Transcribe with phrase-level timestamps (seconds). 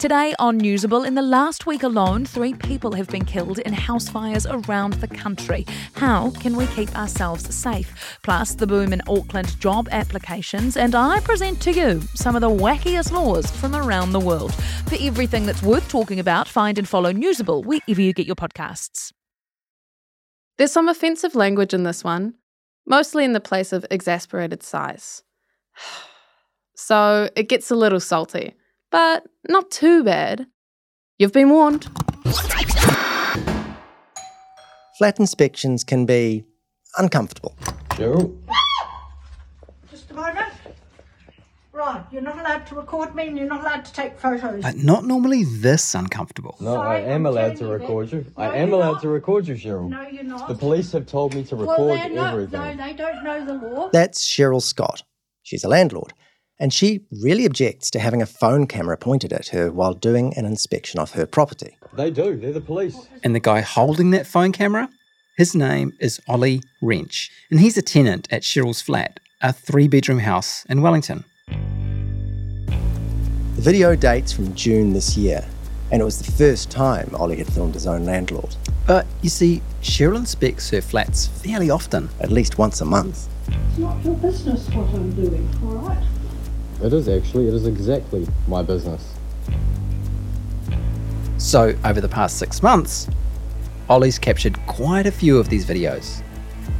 [0.00, 4.08] Today on Newsable, in the last week alone, three people have been killed in house
[4.08, 5.66] fires around the country.
[5.92, 8.18] How can we keep ourselves safe?
[8.22, 12.48] Plus, the boom in Auckland job applications, and I present to you some of the
[12.48, 14.54] wackiest laws from around the world.
[14.88, 19.12] For everything that's worth talking about, find and follow Newsable wherever you get your podcasts.
[20.56, 22.36] There's some offensive language in this one,
[22.86, 25.22] mostly in the place of exasperated sighs.
[26.76, 28.54] So it gets a little salty
[28.90, 30.46] but not too bad.
[31.18, 31.88] You've been warned.
[34.98, 36.44] Flat inspections can be
[36.98, 37.54] uncomfortable.
[37.90, 38.36] Cheryl?
[39.90, 40.48] Just a moment.
[41.72, 44.62] Right, you're not allowed to record me and you're not allowed to take photos.
[44.62, 46.56] But not normally this uncomfortable.
[46.60, 48.26] No, Sorry, I am I'm allowed to record that- you.
[48.36, 49.02] No, I am allowed not.
[49.02, 49.88] to record you, Cheryl.
[49.88, 50.48] No, you're not.
[50.48, 52.34] The police have told me to record they're not.
[52.34, 52.60] everything.
[52.60, 53.88] No, they don't know the law.
[53.92, 55.02] That's Cheryl Scott.
[55.42, 56.12] She's a landlord,
[56.60, 60.44] and she really objects to having a phone camera pointed at her while doing an
[60.44, 61.76] inspection of her property.
[61.94, 62.36] They do.
[62.36, 63.08] They're the police.
[63.24, 64.88] And the guy holding that phone camera,
[65.38, 70.18] his name is Ollie Wrench, and he's a tenant at Cheryl's flat, a three bedroom
[70.18, 71.24] house in Wellington.
[73.56, 75.46] The video dates from June this year,
[75.90, 78.54] and it was the first time Ollie had filmed his own landlord,
[78.86, 82.10] But you see, Cheryl inspects her flats fairly often.
[82.20, 83.28] at least once a month.
[83.48, 86.02] It's not your business what I'm doing, all right?
[86.82, 87.48] It is actually.
[87.48, 89.14] It is exactly my business.
[91.36, 93.08] So, over the past six months,
[93.88, 96.22] Ollie's captured quite a few of these videos.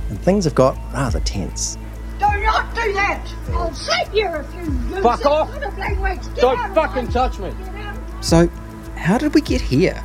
[0.09, 1.77] And things have got rather tense.
[2.19, 3.27] Do not do that!
[3.53, 5.51] I'll slap you if you use Fuck off!
[5.51, 6.23] sort of language.
[6.35, 7.53] Get Don't out of fucking touch me!
[8.21, 8.49] So,
[8.97, 10.03] how did we get here?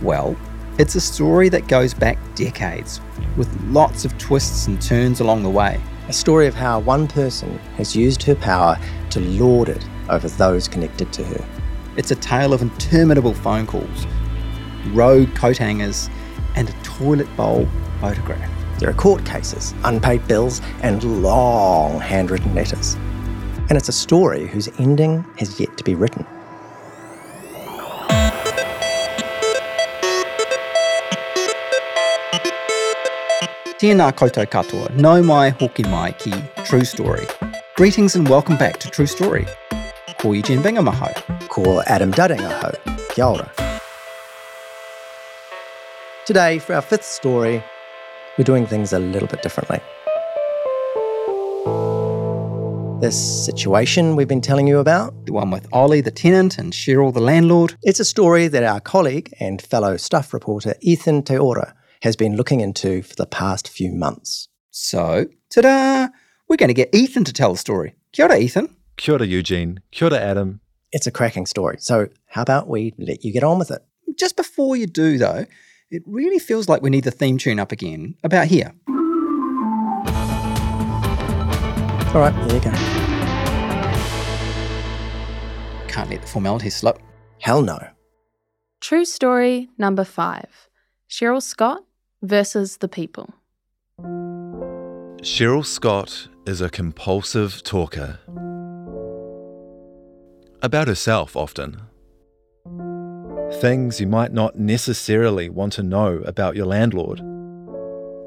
[0.00, 0.36] Well,
[0.78, 3.00] it's a story that goes back decades,
[3.36, 5.80] with lots of twists and turns along the way.
[6.10, 8.76] A story of how one person has used her power
[9.10, 11.44] to lord it over those connected to her.
[11.96, 14.08] It's a tale of interminable phone calls,
[14.88, 16.10] rogue coat hangers,
[16.56, 17.68] and a toilet bowl
[18.00, 18.50] photograph.
[18.80, 22.94] There are court cases, unpaid bills, and long handwritten letters.
[23.68, 26.26] And it's a story whose ending has yet to be written.
[33.80, 36.32] Tēnā koutou katoa, no mai hoki mai ki
[36.66, 37.26] True Story.
[37.76, 39.46] Greetings and welcome back to True Story.
[40.18, 41.08] Ko Eugene Bingham ahau.
[41.48, 42.74] Ko Adam Dudding ahau.
[43.14, 43.50] Kia ora.
[46.26, 47.64] Today, for our fifth story,
[48.36, 49.80] we're doing things a little bit differently.
[53.00, 53.16] This
[53.46, 57.20] situation we've been telling you about, The one with Ollie the tenant and Cheryl the
[57.20, 57.76] landlord.
[57.82, 62.36] it's a story that our colleague and fellow stuff reporter Ethan Te Ora has been
[62.36, 64.48] looking into for the past few months.
[64.70, 66.08] So, ta-da!
[66.48, 67.94] We're going to get Ethan to tell the story.
[68.12, 68.74] Kia ora, Ethan.
[68.96, 69.80] Kia ora, Eugene.
[69.90, 70.60] Kia ora, Adam.
[70.92, 73.82] It's a cracking story, so how about we let you get on with it?
[74.18, 75.46] Just before you do, though,
[75.90, 78.72] it really feels like we need the theme tune up again, about here.
[82.12, 82.72] All right, there you go.
[85.86, 86.98] Can't let the formalities slip.
[87.40, 87.78] Hell no.
[88.80, 90.68] True story number five
[91.08, 91.84] Cheryl Scott
[92.22, 93.34] versus the people.
[95.22, 98.18] Cheryl Scott is a compulsive talker.
[100.62, 101.80] About herself, often.
[103.60, 107.20] Things you might not necessarily want to know about your landlord.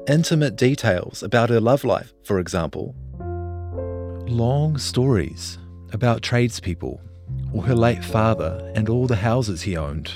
[0.08, 2.94] Intimate details about her love life, for example.
[4.28, 5.58] Long stories
[5.92, 7.00] about tradespeople
[7.52, 10.12] or her late father and all the houses he owned.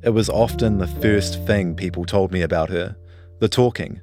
[0.00, 2.96] It was often the first thing people told me about her
[3.40, 4.00] the talking.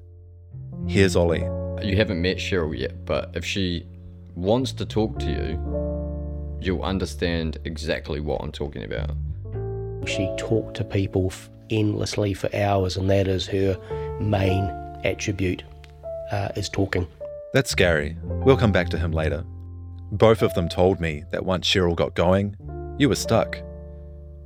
[0.87, 1.43] Here's Ollie.
[1.81, 3.87] You haven't met Cheryl yet, but if she
[4.35, 9.11] wants to talk to you, you'll understand exactly what I'm talking about.
[10.05, 11.31] She talked to people
[11.69, 13.77] endlessly for hours, and that is her
[14.19, 14.65] main
[15.05, 15.63] attribute,
[16.31, 17.07] uh, is talking.
[17.53, 18.17] That's scary.
[18.23, 19.45] We'll come back to him later.
[20.11, 22.55] Both of them told me that once Cheryl got going,
[22.97, 23.61] you were stuck.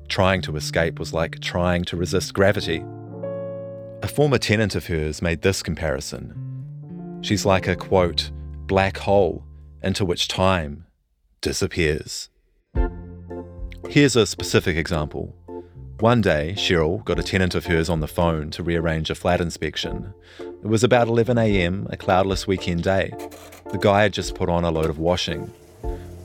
[0.10, 2.84] Trying to escape was like trying to resist gravity.
[4.02, 7.20] A former tenant of hers made this comparison.
[7.22, 8.32] She's like a quote,
[8.66, 9.46] black hole
[9.84, 10.88] into which time
[11.42, 12.30] disappears.
[13.88, 15.36] Here's a specific example.
[16.00, 19.42] One day, Cheryl got a tenant of hers on the phone to rearrange a flat
[19.42, 20.14] inspection.
[20.40, 23.12] It was about 11am, a cloudless weekend day.
[23.72, 25.52] The guy had just put on a load of washing.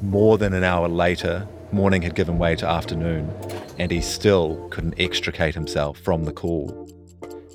[0.00, 3.30] More than an hour later, morning had given way to afternoon,
[3.78, 6.88] and he still couldn't extricate himself from the call.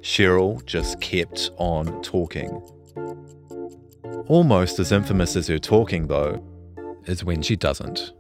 [0.02, 2.50] Cheryl just kept on talking.
[4.28, 6.44] Almost as infamous as her talking, though,
[7.06, 8.14] is when she doesn't.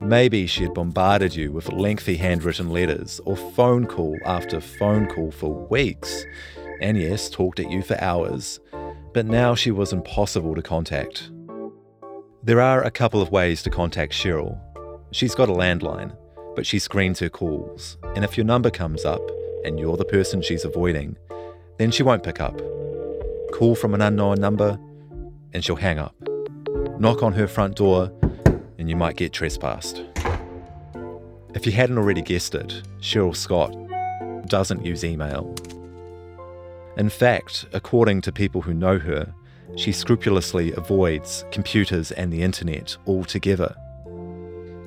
[0.00, 5.30] Maybe she had bombarded you with lengthy handwritten letters or phone call after phone call
[5.30, 6.24] for weeks,
[6.80, 8.60] and yes, talked at you for hours,
[9.12, 11.30] but now she was impossible to contact.
[12.42, 14.60] There are a couple of ways to contact Cheryl.
[15.16, 16.14] She's got a landline,
[16.54, 19.22] but she screens her calls, and if your number comes up
[19.64, 21.16] and you're the person she's avoiding,
[21.78, 22.60] then she won't pick up.
[23.50, 24.78] Call from an unknown number,
[25.54, 26.14] and she'll hang up.
[26.98, 28.12] Knock on her front door,
[28.76, 30.04] and you might get trespassed.
[31.54, 33.74] If you hadn't already guessed it, Cheryl Scott
[34.50, 35.54] doesn't use email.
[36.98, 39.32] In fact, according to people who know her,
[39.76, 43.74] she scrupulously avoids computers and the internet altogether.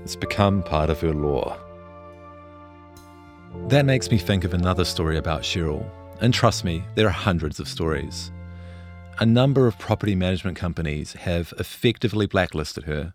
[0.04, 1.58] It's become part of her lore.
[3.68, 5.88] That makes me think of another story about Cheryl,
[6.22, 8.32] and trust me, there are hundreds of stories.
[9.20, 13.14] A number of property management companies have effectively blacklisted her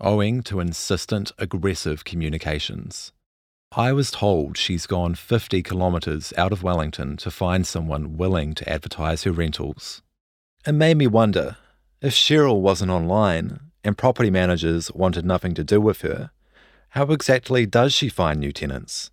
[0.00, 3.12] owing to insistent, aggressive communications.
[3.72, 8.68] I was told she's gone 50 kilometres out of Wellington to find someone willing to
[8.68, 10.02] advertise her rentals.
[10.66, 11.56] It made me wonder
[12.00, 16.30] if Cheryl wasn't online and property managers wanted nothing to do with her,
[16.90, 19.10] how exactly does she find new tenants?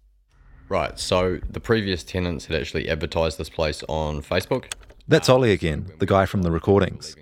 [0.69, 4.73] Right, so the previous tenants had actually advertised this place on Facebook.
[5.07, 7.15] That's Ollie again, the guy from the recordings.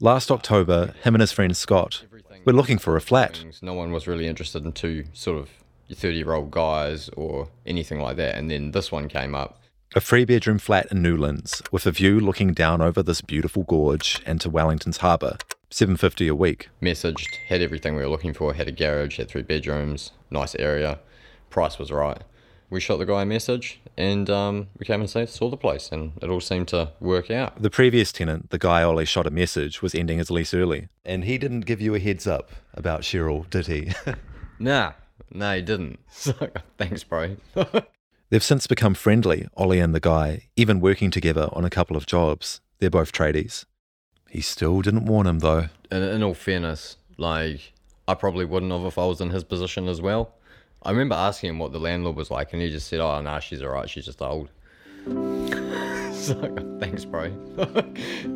[0.00, 2.04] Last October, him and his friend Scott
[2.44, 3.44] were looking for a flat.
[3.60, 5.50] No one was really interested in two sort of
[5.92, 8.36] 30 year old guys or anything like that.
[8.36, 9.60] And then this one came up.
[9.96, 14.22] A three bedroom flat in Newlands with a view looking down over this beautiful gorge
[14.24, 15.36] and to Wellington's harbour.
[15.70, 16.68] 750 a week.
[16.82, 20.98] Messaged, had everything we were looking for, had a garage, had three bedrooms, nice area,
[21.48, 22.22] price was right.
[22.70, 26.12] We shot the guy a message and um, we came and saw the place and
[26.22, 27.60] it all seemed to work out.
[27.60, 30.88] The previous tenant, the guy Ollie shot a message, was ending his lease early.
[31.04, 33.92] And he didn't give you a heads up about Cheryl, did he?
[34.58, 34.92] nah,
[35.32, 35.98] no, he didn't.
[36.10, 36.34] So,
[36.78, 37.36] thanks, bro.
[38.30, 42.06] They've since become friendly, Ollie and the guy, even working together on a couple of
[42.06, 42.60] jobs.
[42.78, 43.64] They're both tradies.
[44.30, 45.66] He still didn't warn him, though.
[45.90, 47.72] In, in all fairness, like,
[48.06, 50.32] I probably wouldn't have if I was in his position as well.
[50.82, 53.40] I remember asking him what the landlord was like, and he just said, "Oh, nah,
[53.40, 53.90] she's alright.
[53.90, 54.48] She's just old."
[56.14, 56.34] so,
[56.78, 57.24] thanks, bro.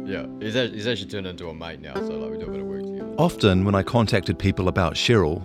[0.04, 2.50] yeah, he's actually, he's actually turned into a mate now, so like we do a
[2.50, 3.14] bit of work together.
[3.16, 5.42] Often, when I contacted people about Cheryl,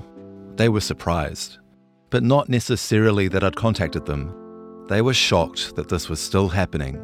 [0.58, 1.60] they were surprised,
[2.10, 4.86] but not necessarily that I'd contacted them.
[4.90, 6.98] They were shocked that this was still happening,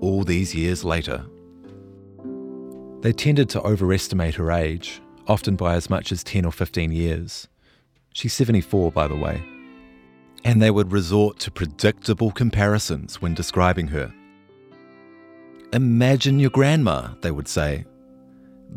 [0.00, 1.26] all these years later.
[3.02, 7.48] They tended to overestimate her age, often by as much as 10 or 15 years.
[8.12, 9.42] She's 74, by the way.
[10.44, 14.14] And they would resort to predictable comparisons when describing her.
[15.72, 17.84] Imagine your grandma, they would say.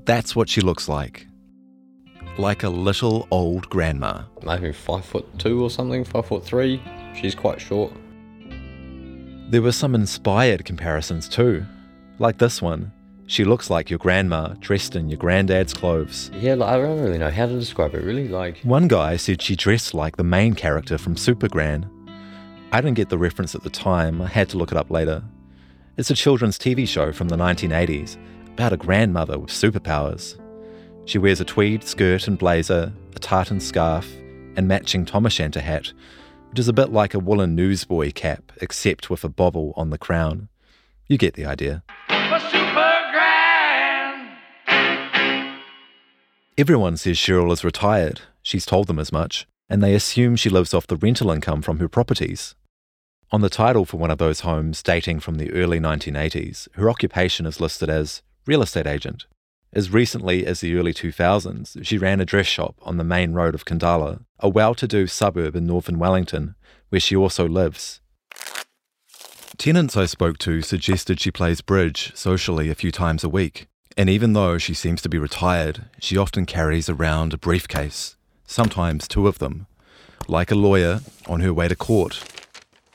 [0.06, 1.27] That's what she looks like.
[2.39, 4.24] Like a little old grandma.
[4.44, 6.81] Maybe five foot two or something, five foot three.
[7.13, 7.94] She's quite short.
[9.50, 11.63] There were some inspired comparisons too,
[12.18, 12.92] like this one.
[13.27, 16.30] She looks like your grandma, dressed in your granddad's clothes.
[16.33, 18.27] Yeah, I don't really know how to describe it, really.
[18.27, 21.89] Like One guy said she dressed like the main character from Super Supergran.
[22.72, 25.24] I didn't get the reference at the time, I had to look it up later.
[25.98, 28.18] It's a children's TV show from the 1980s
[28.50, 30.39] about a grandmother with superpowers.
[31.06, 34.12] She wears a tweed skirt and blazer, a tartan scarf,
[34.56, 35.94] and matching Tam O'Shanter hat,
[36.50, 39.98] which is a bit like a woolen newsboy cap, except with a bobble on the
[39.98, 40.50] crown.
[41.08, 41.84] You get the idea.
[46.57, 48.21] Everyone says Cheryl is retired.
[48.41, 51.79] She's told them as much, and they assume she lives off the rental income from
[51.79, 52.55] her properties.
[53.29, 57.45] On the title for one of those homes dating from the early 1980s, her occupation
[57.45, 59.25] is listed as real estate agent.
[59.74, 63.53] As recently as the early 2000s, she ran a dress shop on the main road
[63.53, 66.55] of Khandallah, a well to do suburb in northern Wellington,
[66.88, 68.00] where she also lives.
[69.57, 73.67] Tenants I spoke to suggested she plays bridge socially a few times a week,
[73.98, 79.08] and even though she seems to be retired, she often carries around a briefcase, sometimes
[79.08, 79.68] two of them,
[80.28, 82.16] like a lawyer on her way to court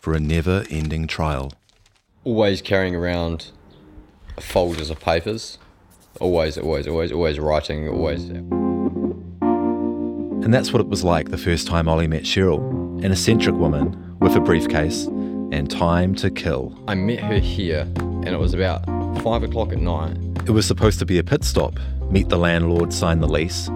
[0.00, 1.52] for a never ending trial.
[2.25, 3.47] Always carrying around
[4.38, 5.59] folders of papers.
[6.21, 8.28] Always, always, always, always writing, always.
[10.45, 12.61] And that's what it was like the first time Ollie met Cheryl,
[13.04, 16.78] an eccentric woman with a briefcase and time to kill.
[16.88, 18.85] I met her here, and it was about
[19.23, 20.16] five o'clock at night.
[20.47, 21.78] It was supposed to be a pit stop,
[22.11, 23.68] meet the landlord, sign the lease.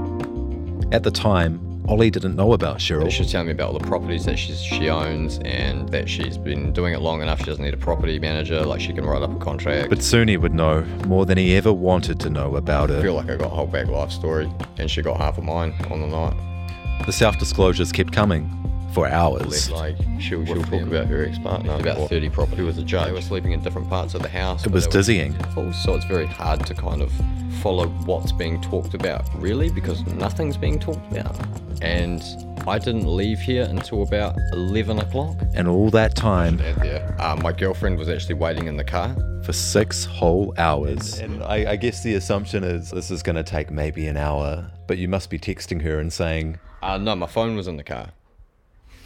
[0.92, 3.10] At the time, Ollie didn't know about Cheryl.
[3.10, 6.38] She was telling me about all the properties that she's, she owns and that she's
[6.38, 7.40] been doing it long enough.
[7.40, 9.90] She doesn't need a property manager, like she can write up a contract.
[9.90, 13.14] But soon he would know more than he ever wanted to know about I feel
[13.14, 16.00] like I got a whole bag life story, and she got half of mine on
[16.00, 17.04] the night.
[17.04, 18.48] The self disclosures kept coming
[18.94, 19.70] for hours.
[19.70, 23.08] Like she'll, she'll talk about her ex-partner, about 30 property was a judge.
[23.08, 24.64] They were sleeping in different parts of the house.
[24.64, 25.32] It was they were dizzying.
[25.52, 27.12] full, So it's very hard to kind of
[27.60, 31.36] follow what's being talked about, really, because nothing's being talked about.
[31.82, 32.22] And
[32.66, 35.36] I didn't leave here until about 11 o'clock.
[35.54, 39.14] And all that time Out there, uh, my girlfriend was actually waiting in the car.
[39.44, 41.18] for six whole hours.
[41.18, 44.70] And I, I guess the assumption is this is going to take maybe an hour,
[44.86, 47.84] but you must be texting her and saying, Uh, no, my phone was in the
[47.84, 48.10] car.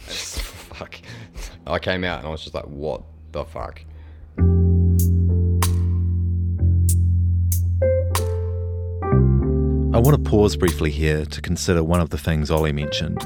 [0.09, 0.99] Fuck.
[1.67, 3.81] I came out and I was just like, what the fuck?
[9.91, 13.19] I want to pause briefly here to consider one of the things Ollie mentioned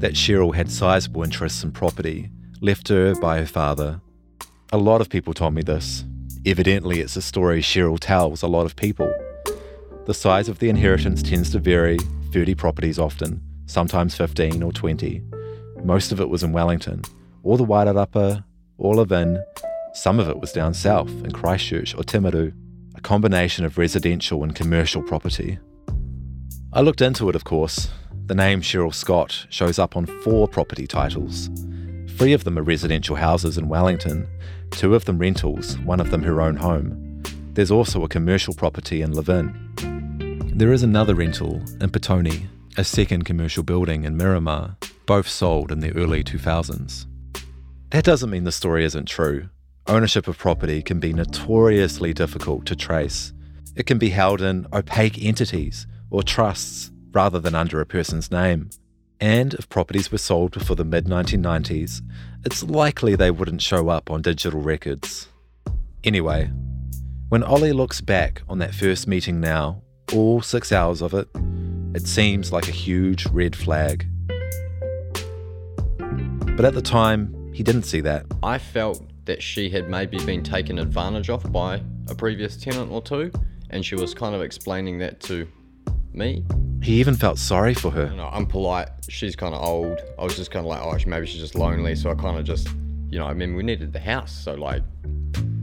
[0.00, 4.00] that Cheryl had sizable interests in property left to her by her father.
[4.72, 6.04] A lot of people told me this.
[6.46, 9.12] Evidently, it's a story Cheryl tells a lot of people.
[10.06, 11.98] The size of the inheritance tends to vary
[12.32, 15.22] 30 properties often, sometimes 15 or 20.
[15.84, 17.02] Most of it was in Wellington,
[17.42, 18.42] or the Wairarapa,
[18.78, 19.44] or Levin.
[19.92, 22.54] Some of it was down south in Christchurch or Timaru,
[22.94, 25.58] a combination of residential and commercial property.
[26.72, 27.90] I looked into it, of course.
[28.26, 31.50] The name Cheryl Scott shows up on four property titles.
[32.16, 34.26] Three of them are residential houses in Wellington,
[34.70, 37.22] two of them rentals, one of them her own home.
[37.52, 39.52] There's also a commercial property in Levin.
[40.56, 42.48] There is another rental in Petone,
[42.78, 47.06] a second commercial building in Miramar, both sold in the early 2000s.
[47.90, 49.48] That doesn't mean the story isn't true.
[49.86, 53.32] Ownership of property can be notoriously difficult to trace.
[53.76, 58.70] It can be held in opaque entities or trusts rather than under a person's name.
[59.20, 62.02] And if properties were sold before the mid 1990s,
[62.44, 65.28] it's likely they wouldn't show up on digital records.
[66.02, 66.50] Anyway,
[67.28, 69.82] when Ollie looks back on that first meeting now,
[70.12, 71.28] all six hours of it,
[71.94, 74.06] it seems like a huge red flag.
[76.56, 78.26] But at the time, he didn't see that.
[78.42, 83.02] I felt that she had maybe been taken advantage of by a previous tenant or
[83.02, 83.32] two,
[83.70, 85.48] and she was kind of explaining that to
[86.12, 86.44] me.
[86.80, 88.06] He even felt sorry for her.
[88.06, 88.88] You know, I'm polite.
[89.08, 89.98] She's kind of old.
[90.16, 91.96] I was just kind of like, oh, maybe she's just lonely.
[91.96, 92.68] So I kind of just,
[93.08, 94.82] you know, I mean, we needed the house, so like,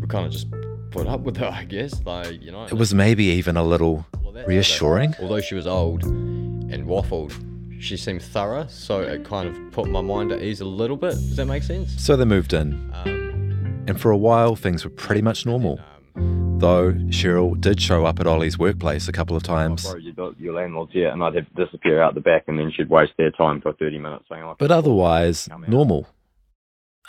[0.02, 0.48] we kind of just
[0.90, 2.04] put up with her, I guess.
[2.04, 2.66] Like, you know.
[2.66, 4.06] It was maybe even a little
[4.46, 5.16] reassuring.
[5.22, 7.34] Although she was old and waffled,
[7.82, 11.12] she seemed thorough, so it kind of put my mind at ease a little bit.
[11.12, 11.92] Does that make sense?
[12.04, 12.92] So they moved in.
[12.94, 15.80] Um, And for a while, things were pretty much normal.
[16.16, 19.84] Though Cheryl did show up at Ollie's workplace a couple of times.
[19.84, 22.60] Bro, you got your landlord's here, and I'd have to disappear out the back, and
[22.60, 26.08] then she'd waste their time for 30 minutes saying, like, but otherwise normal.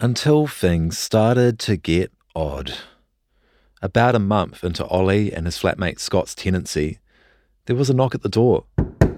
[0.00, 2.72] Until things started to get odd.
[3.82, 6.98] About a month into Ollie and his flatmate Scott's tenancy,
[7.66, 8.64] there was a knock at the door.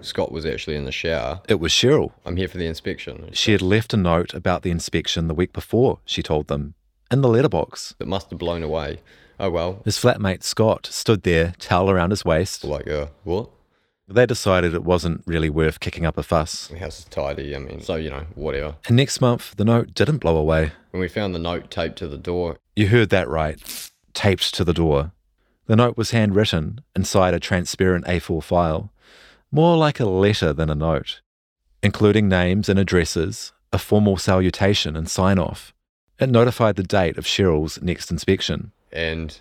[0.04, 1.40] Scott was actually in the shower.
[1.48, 2.12] It was Cheryl.
[2.24, 3.30] I'm here for the inspection.
[3.32, 6.74] She had left a note about the inspection the week before, she told them,
[7.10, 7.94] in the letterbox.
[7.98, 9.00] It must have blown away.
[9.40, 9.82] Oh well.
[9.84, 12.64] His flatmate Scott stood there, towel around his waist.
[12.64, 13.50] Like, uh, what?
[14.06, 16.68] They decided it wasn't really worth kicking up a fuss.
[16.68, 17.56] The house is tidy.
[17.56, 18.76] I mean, so you know, whatever.
[18.86, 20.72] And next month, the note didn't blow away.
[20.90, 23.58] When we found the note taped to the door, You heard that right.
[24.12, 25.12] Taped to the door.
[25.66, 28.92] The note was handwritten inside a transparent A4 file,
[29.54, 31.20] more like a letter than a note,
[31.80, 35.72] including names and addresses, a formal salutation and sign off.
[36.18, 38.72] It notified the date of Cheryl's next inspection.
[38.92, 39.38] and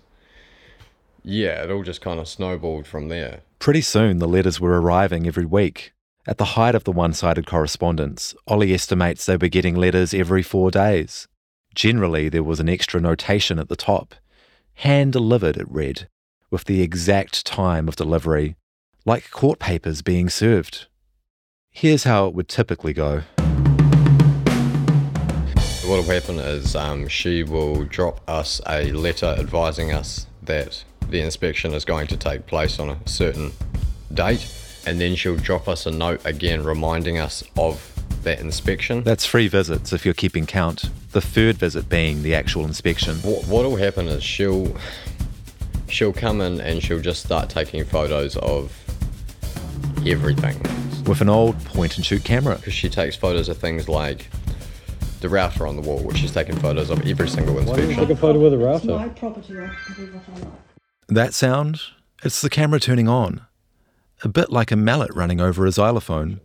[1.25, 3.41] yeah, it all just kind of snowballed from there.
[3.57, 5.93] Pretty soon, the letters were arriving every week.
[6.27, 10.43] At the height of the one sided correspondence, Ollie estimates they were getting letters every
[10.43, 11.29] four days.
[11.73, 14.15] Generally, there was an extra notation at the top.
[14.75, 16.09] Hand delivered, it read,
[16.51, 18.57] with the exact time of delivery,
[19.05, 20.87] like court papers being served.
[21.69, 23.23] Here's how it would typically go.
[25.85, 31.21] What will happen is um, she will drop us a letter advising us that the
[31.21, 33.51] inspection is going to take place on a certain
[34.13, 34.47] date,
[34.85, 37.89] and then she'll drop us a note again reminding us of
[38.23, 39.03] that inspection.
[39.03, 43.17] That's three visits if you're keeping count, the third visit being the actual inspection.
[43.17, 44.77] What what will happen is she'll
[45.89, 48.82] she'll come in and she'll just start taking photos of
[50.07, 50.59] everything
[51.05, 52.55] With an old point and shoot camera.
[52.55, 54.29] because she takes photos of things like
[55.21, 57.67] the router on the wall, which she's taken photos of every single inspection.
[57.67, 60.23] Why didn't you take a photo with a It's my property, I can do what
[60.35, 60.53] I like.
[61.07, 61.79] That sound?
[62.23, 63.41] It's the camera turning on.
[64.23, 66.39] A bit like a mallet running over a xylophone,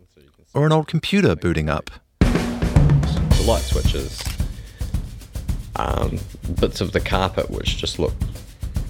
[0.53, 1.89] or an old computer booting up.
[2.19, 4.21] the light switches,
[5.75, 6.17] um,
[6.59, 8.13] bits of the carpet which just look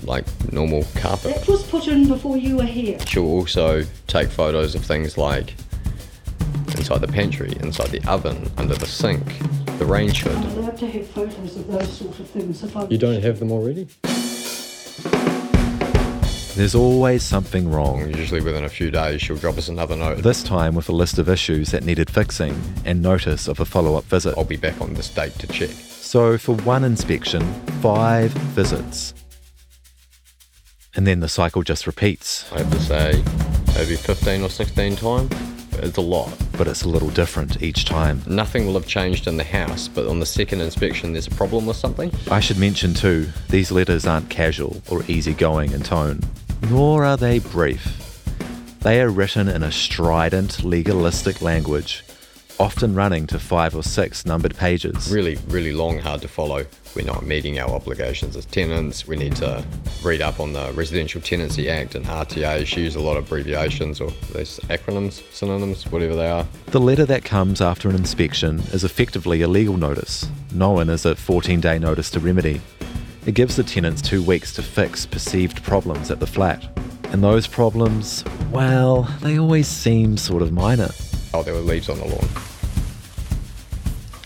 [0.09, 1.35] like normal carpet.
[1.35, 2.99] That was put in before you were here.
[3.05, 5.55] She'll also take photos of things like
[6.75, 9.23] inside the pantry, inside the oven, under the sink,
[9.77, 10.35] the range hood.
[10.35, 13.39] I'm allowed to have photos of those sort of things if I You don't have
[13.39, 13.87] them already?
[16.55, 18.13] There's always something wrong.
[18.13, 20.17] Usually within a few days, she'll drop us another note.
[20.17, 23.95] This time with a list of issues that needed fixing and notice of a follow
[23.95, 24.37] up visit.
[24.37, 25.69] I'll be back on this date to check.
[25.69, 27.41] So for one inspection,
[27.81, 29.13] five visits.
[30.95, 32.51] And then the cycle just repeats.
[32.51, 33.23] I have to say,
[33.75, 35.31] maybe 15 or 16 times.
[35.81, 36.29] It's a lot.
[36.57, 38.21] But it's a little different each time.
[38.27, 41.65] Nothing will have changed in the house, but on the second inspection, there's a problem
[41.65, 42.11] with something.
[42.29, 46.21] I should mention too, these letters aren't casual or easygoing in tone,
[46.69, 47.95] nor are they brief.
[48.81, 52.03] They are written in a strident, legalistic language,
[52.59, 55.11] often running to five or six numbered pages.
[55.11, 56.65] Really, really long, hard to follow.
[56.95, 59.07] We're not meeting our obligations as tenants.
[59.07, 59.63] We need to
[60.03, 62.65] read up on the Residential Tenancy Act and RTA.
[62.65, 66.45] She uses a lot of abbreviations or these acronyms, synonyms, whatever they are.
[66.67, 71.15] The letter that comes after an inspection is effectively a legal notice, known as a
[71.15, 72.61] 14 day notice to remedy.
[73.25, 76.67] It gives the tenants two weeks to fix perceived problems at the flat.
[77.11, 80.89] And those problems, well, they always seem sort of minor.
[81.33, 82.27] Oh, there were leaves on the lawn.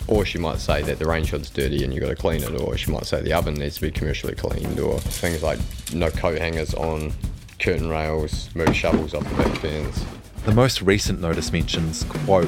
[0.07, 2.61] Or she might say that the range hood's dirty and you've got to clean it,
[2.61, 5.59] or she might say the oven needs to be commercially cleaned, or things like
[5.93, 7.13] no coat hangers on
[7.59, 10.05] curtain rails, move shovels off the back fence.
[10.45, 12.47] The most recent notice mentions, quote,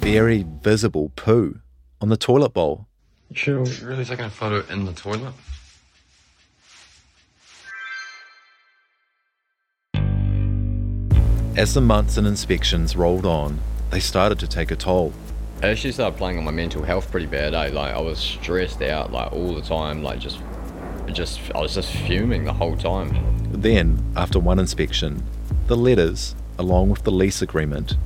[0.00, 1.60] very visible poo
[2.00, 2.86] on the toilet bowl.
[3.32, 3.64] Sure.
[3.82, 5.34] Really taking a photo in the toilet?
[11.56, 13.60] As the months and inspections rolled on,
[13.94, 15.12] they started to take a toll.
[15.58, 17.70] It actually started playing on my mental health pretty bad, eh?
[17.72, 20.40] Like I was stressed out like all the time, like just
[21.12, 23.16] just I was just fuming the whole time.
[23.52, 25.22] Then, after one inspection,
[25.68, 27.96] the letters, along with the lease agreement,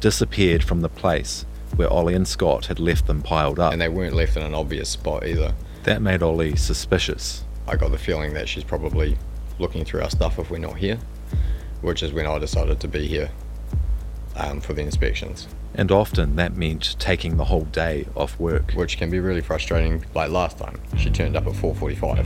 [0.00, 3.74] disappeared from the place where Ollie and Scott had left them piled up.
[3.74, 5.54] And they weren't left in an obvious spot either.
[5.82, 7.44] That made Ollie suspicious.
[7.68, 9.18] I got the feeling that she's probably
[9.58, 10.98] looking through our stuff if we're not here,
[11.82, 13.30] which is when I decided to be here
[14.36, 15.48] um, for the inspections.
[15.74, 18.72] And often that meant taking the whole day off work.
[18.72, 20.04] Which can be really frustrating.
[20.14, 22.20] Like last time, she turned up at 4:45,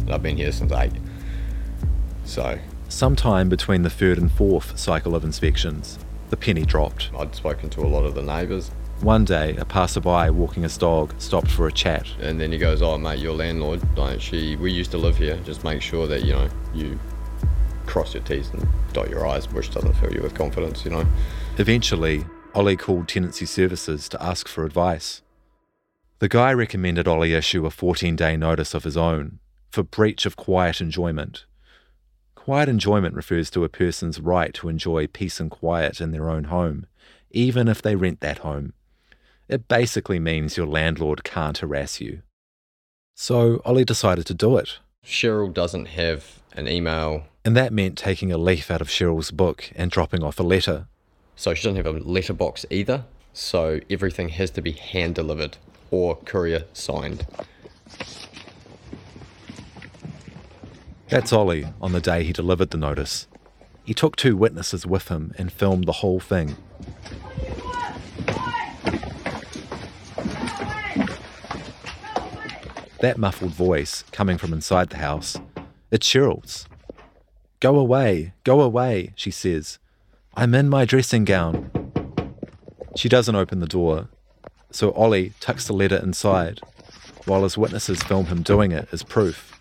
[0.00, 0.92] and I've been here since eight.
[2.24, 5.98] So, Sometime between the third and fourth cycle of inspections,
[6.30, 7.10] the penny dropped.
[7.18, 11.12] I'd spoken to a lot of the neighbours, One day, a passerby walking his dog
[11.18, 12.06] stopped for a chat.
[12.20, 13.80] and then he goes, "Oh, mate, your landlord.
[13.98, 15.36] Like, she, we used to live here.
[15.44, 16.98] Just make sure that you know you
[17.86, 21.06] cross your T's and dot your I's, which doesn't fill you with confidence, you know."
[21.58, 22.22] Eventually,
[22.54, 25.22] Ollie called Tenancy Services to ask for advice.
[26.18, 29.38] The guy recommended Ollie issue a 14 day notice of his own
[29.70, 31.46] for breach of quiet enjoyment.
[32.34, 36.44] Quiet enjoyment refers to a person's right to enjoy peace and quiet in their own
[36.44, 36.86] home,
[37.30, 38.74] even if they rent that home.
[39.48, 42.20] It basically means your landlord can't harass you.
[43.14, 44.78] So Ollie decided to do it.
[45.04, 49.72] Cheryl doesn't have an email, And that meant taking a leaf out of Cheryl's book
[49.74, 50.88] and dropping off a letter.
[51.36, 53.04] So she doesn't have a letterbox either.
[53.32, 55.58] So everything has to be hand delivered
[55.90, 57.26] or courier signed.
[61.08, 63.28] That's Ollie on the day he delivered the notice.
[63.84, 66.56] He took two witnesses with him and filmed the whole thing.
[73.00, 75.36] That muffled voice coming from inside the house,
[75.90, 76.66] it's Cheryl's.
[77.60, 79.78] Go away, go away, she says.
[80.38, 81.70] I'm in my dressing gown.
[82.94, 84.08] She doesn't open the door,
[84.70, 86.60] so Ollie tucks the letter inside,
[87.24, 89.58] while his witnesses film him doing it as proof.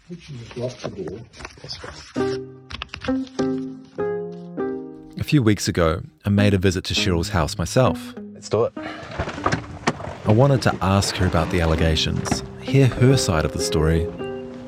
[5.18, 8.14] A few weeks ago, I made a visit to Cheryl's house myself.
[8.34, 8.74] Let's do it.
[10.26, 14.12] I wanted to ask her about the allegations, hear her side of the story.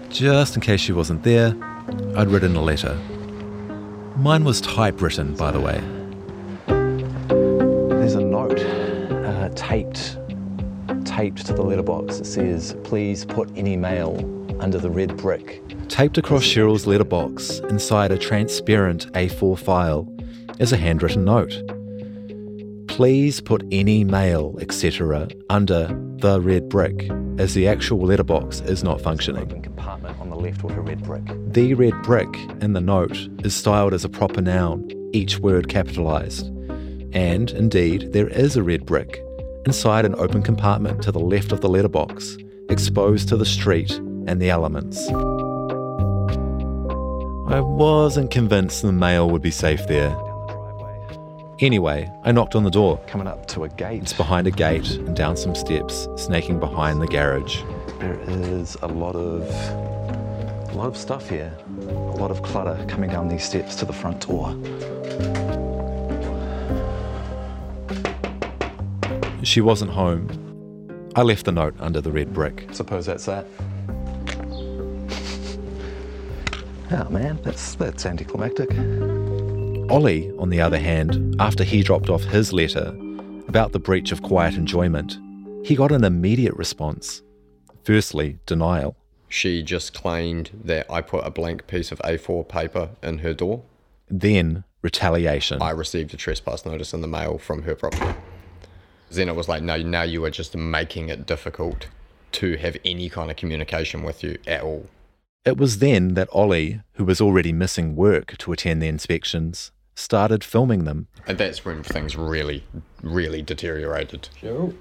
[0.07, 1.53] Just in case she wasn't there,
[2.15, 2.95] I'd written a letter.
[4.15, 5.83] Mine was typewritten, by the way.
[9.57, 10.17] Taped
[11.03, 12.19] taped to the letterbox.
[12.19, 14.23] It says, "Please put any mail
[14.59, 20.07] under the red brick." Taped across Cheryl's letterbox inside a transparent A4 file
[20.59, 21.61] is a handwritten note.
[22.87, 29.01] Please put any mail, etc., under the red brick, as the actual letterbox is not
[29.01, 29.61] functioning.
[29.61, 31.23] Compartment on the left with a red brick.
[31.51, 36.47] The red brick in the note is styled as a proper noun, each word capitalised.
[37.13, 39.21] And indeed, there is a red brick
[39.67, 42.37] inside an open compartment to the left of the letterbox,
[42.69, 43.91] exposed to the street
[44.25, 45.09] and the elements.
[47.49, 50.15] I wasn't convinced the mail would be safe there.
[51.59, 52.97] Anyway, I knocked on the door.
[53.07, 54.03] Coming up to a gate.
[54.03, 57.61] It's behind a gate and down some steps, snaking behind the garage.
[57.99, 59.41] There is a lot of
[60.71, 61.51] a lot of stuff here.
[61.89, 64.55] A lot of clutter coming down these steps to the front door.
[69.47, 70.27] She wasn't home.
[71.15, 72.67] I left a note under the red brick.
[72.73, 73.47] Suppose that's that.
[76.91, 78.69] Oh man, that's that's anticlimactic.
[79.89, 82.89] Ollie, on the other hand, after he dropped off his letter
[83.47, 85.17] about the breach of quiet enjoyment,
[85.65, 87.21] he got an immediate response.
[87.85, 88.97] Firstly, denial.
[89.29, 93.63] She just claimed that I put a blank piece of A4 paper in her door.
[94.09, 95.61] Then, retaliation.
[95.61, 98.13] I received a trespass notice in the mail from her property.
[99.09, 101.87] Then it was like, no, now you are just making it difficult
[102.33, 104.87] to have any kind of communication with you at all.
[105.45, 110.43] It was then that Ollie, who was already missing work to attend the inspections, started
[110.43, 111.07] filming them.
[111.25, 112.63] And that's when things really,
[113.01, 114.27] really deteriorated.
[114.41, 114.75] Cheryl?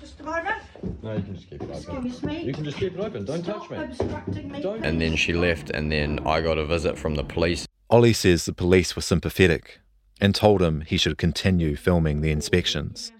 [0.00, 0.62] Just a moment.
[1.02, 2.06] No, you can just keep it open.
[2.06, 2.42] Excuse me.
[2.42, 3.24] You can just keep it open.
[3.26, 3.84] Don't Stop touch me.
[3.84, 4.62] obstructing me.
[4.62, 4.84] Don't.
[4.84, 7.66] And then she left, and then I got a visit from the police.
[7.90, 9.78] Ollie says the police were sympathetic
[10.22, 13.12] and told him he should continue filming the inspections.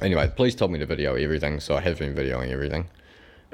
[0.00, 2.88] Anyway, the police told me to video everything, so I have been videoing everything.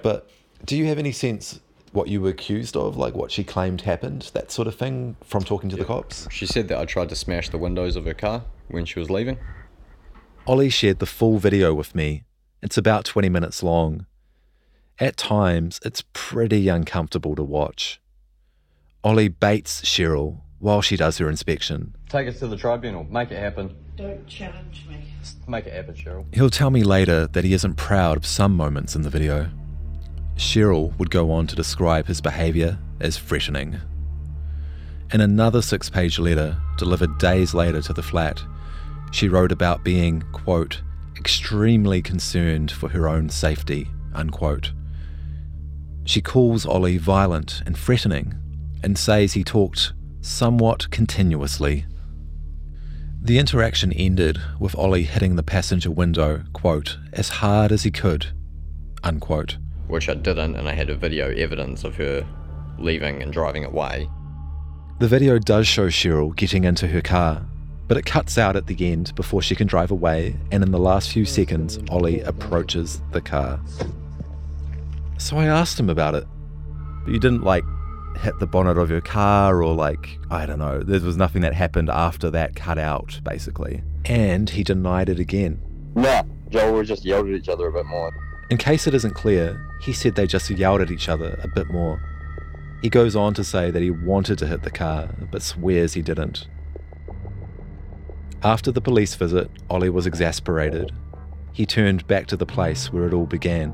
[0.03, 0.29] But
[0.67, 1.61] do you have any sense
[1.93, 5.43] what you were accused of, like what she claimed happened, that sort of thing, from
[5.43, 6.29] talking to the cops?
[6.31, 9.09] She said that I tried to smash the windows of her car when she was
[9.09, 9.39] leaving.
[10.47, 12.25] Ollie shared the full video with me.
[12.61, 14.05] It's about 20 minutes long.
[14.99, 18.01] At times, it's pretty uncomfortable to watch.
[19.03, 21.93] Ollie baits Cheryl while she does her inspection.
[22.09, 23.03] Take us to the tribunal.
[23.11, 23.75] Make it happen.
[23.97, 25.13] Don't challenge me.
[25.49, 26.25] Make it happen, Cheryl.
[26.33, 29.51] He'll tell me later that he isn't proud of some moments in the video.
[30.37, 33.81] Cheryl would go on to describe his behaviour as threatening.
[35.13, 38.41] In another six page letter delivered days later to the flat,
[39.11, 40.81] she wrote about being, quote,
[41.19, 44.71] extremely concerned for her own safety, unquote.
[46.05, 48.35] She calls Ollie violent and threatening
[48.85, 51.85] and says he talked somewhat continuously.
[53.21, 58.29] The interaction ended with Ollie hitting the passenger window, quote, as hard as he could,
[59.05, 59.59] unquote.
[59.89, 62.27] Which I didn't, and I had a video evidence of her
[62.79, 64.09] leaving and driving away.
[64.99, 67.45] The video does show Cheryl getting into her car,
[67.89, 70.79] but it cuts out at the end before she can drive away, and in the
[70.79, 73.61] last few seconds, Ollie approaches the car.
[75.19, 76.27] So I asked him about it.
[77.05, 77.65] But you didn't like
[78.17, 81.55] hit the bonnet of your car or like, I don't know, there was nothing that
[81.55, 83.83] happened after that cut out, basically.
[84.05, 85.61] And he denied it again.
[85.95, 88.13] Nah, Joel, we just yelled at each other a bit more.
[88.51, 91.71] In case it isn't clear, he said they just yelled at each other a bit
[91.71, 92.01] more.
[92.83, 96.03] He goes on to say that he wanted to hit the car, but swears he
[96.03, 96.49] didn't.
[98.43, 100.93] After the police visit, Ollie was exasperated.
[101.53, 103.73] He turned back to the place where it all began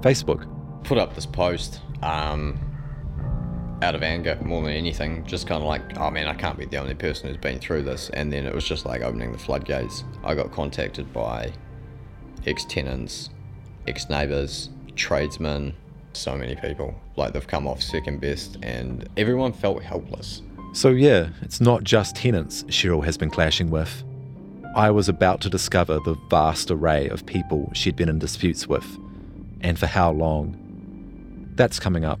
[0.00, 0.50] Facebook.
[0.84, 2.58] Put up this post um,
[3.82, 6.64] out of anger more than anything, just kind of like, oh man, I can't be
[6.64, 8.10] the only person who's been through this.
[8.10, 10.04] And then it was just like opening the floodgates.
[10.24, 11.52] I got contacted by
[12.46, 13.30] ex tenants,
[13.86, 15.74] ex neighbours, tradesmen,
[16.12, 16.94] so many people.
[17.16, 20.42] Like they've come off second best, and everyone felt helpless.
[20.72, 24.04] So, yeah, it's not just tenants Cheryl has been clashing with.
[24.74, 28.86] I was about to discover the vast array of people she'd been in disputes with,
[29.60, 30.62] and for how long.
[31.54, 32.20] That's coming up.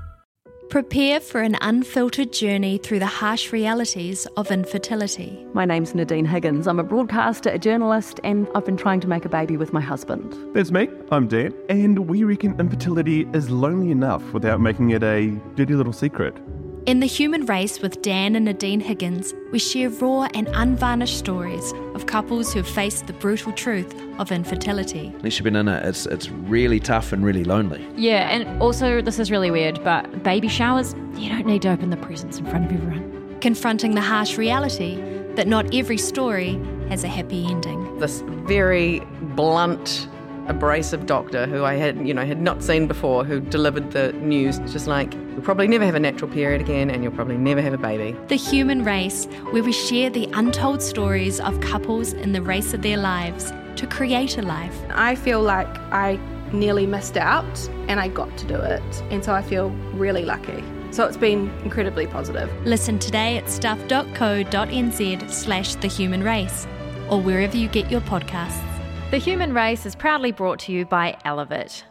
[0.71, 5.45] Prepare for an unfiltered journey through the harsh realities of infertility.
[5.51, 6.65] My name's Nadine Higgins.
[6.65, 9.81] I'm a broadcaster, a journalist, and I've been trying to make a baby with my
[9.81, 10.33] husband.
[10.55, 10.87] That's me.
[11.11, 15.91] I'm Dan, and we reckon infertility is lonely enough without making it a dirty little
[15.91, 16.37] secret.
[16.85, 21.73] In The Human Race with Dan and Nadine Higgins, we share raw and unvarnished stories
[21.95, 25.11] of couples who have faced the brutal truth of infertility.
[25.17, 27.85] Unless you've been in it, it's, it's really tough and really lonely.
[27.95, 31.89] Yeah, and also, this is really weird, but baby showers, you don't need to open
[31.89, 33.37] the presents in front of everyone.
[33.41, 35.01] Confronting the harsh reality
[35.35, 37.97] that not every story has a happy ending.
[37.97, 38.99] This very
[39.35, 40.07] blunt,
[40.47, 44.59] abrasive doctor who I had, you know, had not seen before, who delivered the news
[44.71, 47.73] just like, you'll probably never have a natural period again and you'll probably never have
[47.73, 48.15] a baby.
[48.27, 52.83] The Human Race, where we share the untold stories of couples in the race of
[52.83, 53.51] their lives
[53.81, 54.79] to create a life.
[54.91, 56.19] I feel like I
[56.53, 59.03] nearly missed out and I got to do it.
[59.09, 60.63] And so I feel really lucky.
[60.91, 62.47] So it's been incredibly positive.
[62.63, 66.67] Listen today at stuff.co.nz slash the human race
[67.09, 68.61] or wherever you get your podcasts.
[69.09, 71.83] The Human Race is proudly brought to you by Elevate.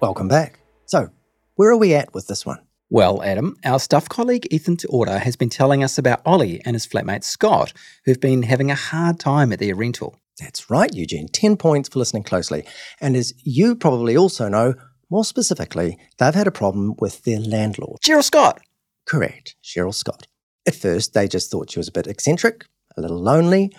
[0.00, 0.60] Welcome back.
[0.84, 1.10] So,
[1.56, 2.60] where are we at with this one?
[2.88, 6.74] Well, Adam, our staff colleague Ethan Te Ora has been telling us about Ollie and
[6.74, 7.72] his flatmate Scott,
[8.04, 10.20] who've been having a hard time at their rental.
[10.38, 11.28] That's right, Eugene.
[11.28, 12.64] 10 points for listening closely.
[13.00, 14.74] And as you probably also know,
[15.10, 18.00] more specifically, they've had a problem with their landlord.
[18.02, 18.60] Cheryl Scott!
[19.06, 20.26] Correct, Cheryl Scott.
[20.66, 22.66] At first, they just thought she was a bit eccentric,
[22.96, 23.74] a little lonely,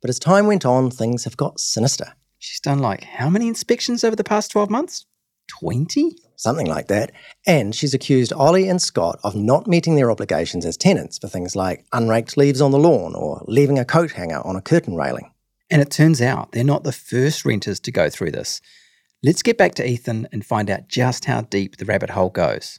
[0.00, 2.14] but as time went on, things have got sinister.
[2.38, 5.06] She's done like how many inspections over the past 12 months?
[5.48, 6.16] 20?
[6.36, 7.12] Something like that.
[7.46, 11.56] And she's accused Ollie and Scott of not meeting their obligations as tenants for things
[11.56, 15.32] like unraked leaves on the lawn or leaving a coat hanger on a curtain railing.
[15.70, 18.60] And it turns out they're not the first renters to go through this.
[19.22, 22.78] Let's get back to Ethan and find out just how deep the rabbit hole goes.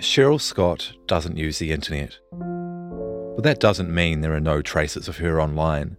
[0.00, 2.18] Cheryl Scott doesn't use the internet.
[2.30, 5.96] But that doesn't mean there are no traces of her online.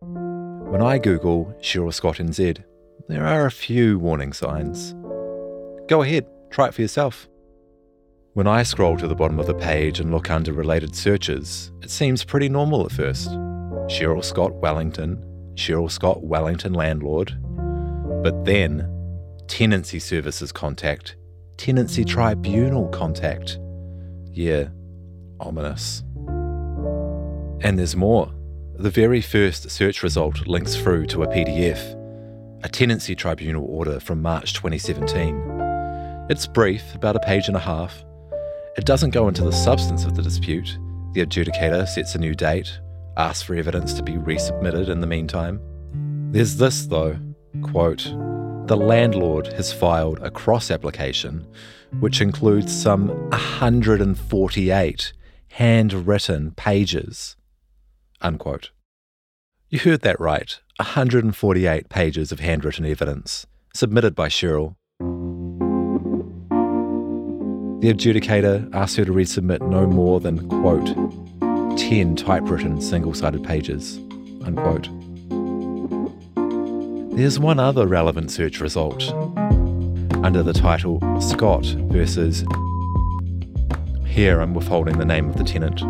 [0.00, 2.64] When I Google Cheryl Scott NZ,
[3.08, 4.94] there are a few warning signs.
[5.88, 7.28] Go ahead, try it for yourself.
[8.34, 11.90] When I scroll to the bottom of the page and look under related searches, it
[11.90, 13.28] seems pretty normal at first.
[13.88, 15.22] Cheryl Scott Wellington,
[15.54, 17.36] Cheryl Scott Wellington landlord.
[18.22, 18.88] But then,
[19.48, 21.16] tenancy services contact,
[21.56, 23.58] tenancy tribunal contact.
[24.30, 24.68] Yeah,
[25.40, 26.02] ominous.
[27.60, 28.32] And there's more.
[28.76, 31.98] The very first search result links through to a PDF
[32.64, 36.26] a tenancy tribunal order from March 2017.
[36.30, 38.04] It's brief, about a page and a half.
[38.76, 40.78] It doesn't go into the substance of the dispute.
[41.12, 42.78] The adjudicator sets a new date,
[43.16, 45.60] asks for evidence to be resubmitted in the meantime.
[46.30, 47.18] There's this, though
[47.60, 48.04] quote,
[48.66, 51.46] the landlord has filed a cross application
[52.00, 55.12] which includes some 148
[55.48, 57.36] handwritten pages.
[58.22, 58.70] Unquote.
[59.68, 64.74] You heard that right 148 pages of handwritten evidence submitted by Cheryl.
[67.80, 70.88] The adjudicator asked her to resubmit no more than, quote,
[71.78, 73.98] 10 typewritten single sided pages,
[74.44, 74.88] unquote.
[77.16, 79.08] There's one other relevant search result
[80.24, 82.44] under the title Scott versus.
[84.04, 85.80] Here I'm withholding the name of the tenant.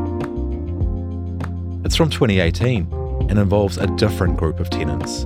[1.87, 5.25] It's from 2018 and involves a different group of tenants.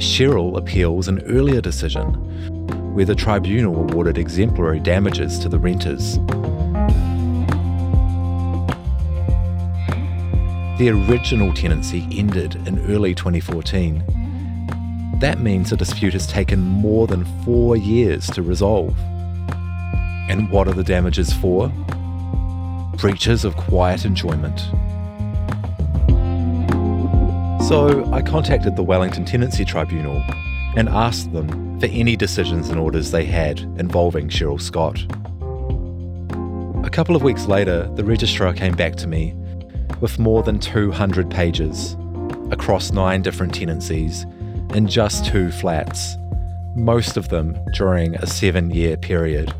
[0.00, 2.14] Cheryl appeals an earlier decision
[2.94, 6.18] where the tribunal awarded exemplary damages to the renters.
[10.78, 14.02] The original tenancy ended in early 2014.
[15.20, 18.98] That means the dispute has taken more than four years to resolve.
[20.30, 21.68] And what are the damages for?
[22.96, 24.62] Breaches of quiet enjoyment.
[27.70, 30.24] So I contacted the Wellington Tenancy Tribunal
[30.74, 35.00] and asked them for any decisions and orders they had involving Cheryl Scott.
[36.84, 39.36] A couple of weeks later, the registrar came back to me
[40.00, 41.96] with more than 200 pages
[42.50, 44.26] across nine different tenancies
[44.74, 46.16] in just two flats,
[46.74, 49.54] most of them during a seven year period.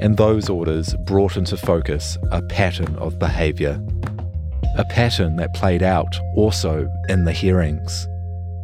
[0.00, 3.80] And those orders brought into focus a pattern of behaviour
[4.78, 8.06] a pattern that played out also in the hearings.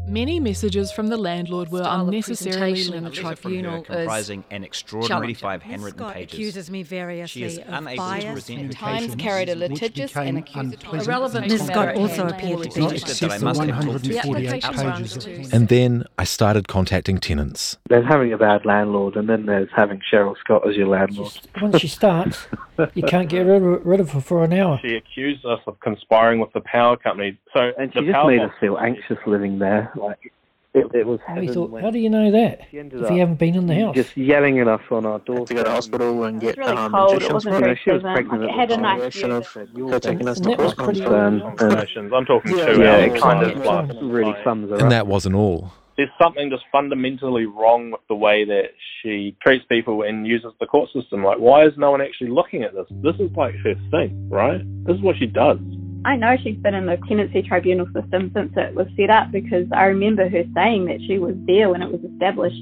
[0.05, 5.09] Many messages from the landlord were Style of unnecessarily presentation the tribunal comprising an extraordinary
[5.09, 5.35] challenging.
[5.37, 6.33] five handwritten pages.
[6.35, 10.39] accuses me variously is of unable to bias, present at times carried a litigious and
[10.39, 11.67] accusatory Irrelevant Ms.
[11.67, 14.37] Scott also appeared to be not just that I must have talked to The people
[14.37, 17.79] application outside runs of to And then I started contacting tenants.
[17.89, 21.33] There's having a bad landlord, and then there's having Cheryl Scott as your landlord.
[21.61, 22.49] Once she starts,
[22.95, 24.79] you can't get rid of, rid of her for an hour.
[24.83, 27.39] She accused us of conspiring with the power company.
[27.55, 29.93] So And she just made us feel anxious living there.
[29.97, 30.33] Like
[30.75, 31.21] it, it was.
[31.27, 33.95] How, you thought, how do you know that if you haven't been in the house?
[33.95, 36.93] Just yelling at us on our door to go to hospital and get really um,
[36.93, 38.29] cold, it wasn't You know, very she was pleasant.
[38.29, 39.91] pregnant Like, it at the had a nice Should have view.
[39.91, 40.85] They're taking us to hospital.
[40.87, 42.13] pretty and, Conversations.
[42.15, 42.79] I'm talking two yeah, hours.
[42.79, 44.45] yeah, it plus, kind of really plus.
[44.45, 45.73] sums her And that wasn't all.
[46.03, 50.67] There's something just fundamentally wrong with the way that she treats people and uses the
[50.67, 51.23] court system.
[51.23, 52.87] Like, why is no one actually looking at this?
[52.91, 54.61] This is like her thing, right?
[54.85, 55.59] This is what she does.
[56.05, 59.67] I know she's been in the tenancy tribunal system since it was set up because
[59.73, 62.59] I remember her saying that she was there when it was established.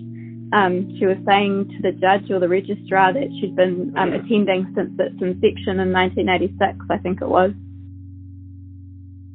[0.53, 4.71] Um, she was saying to the judge or the registrar that she'd been um, attending
[4.77, 7.53] since its inception in 1986, I think it was.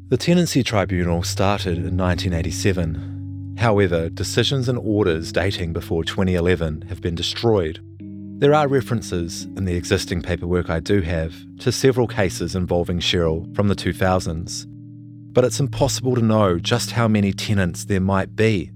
[0.10, 3.15] The Tenancy Tribunal started in 1987.
[3.58, 7.80] However, decisions and orders dating before 2011 have been destroyed.
[8.38, 13.54] There are references in the existing paperwork I do have to several cases involving Cheryl
[13.56, 14.66] from the 2000s,
[15.32, 18.72] but it's impossible to know just how many tenants there might be.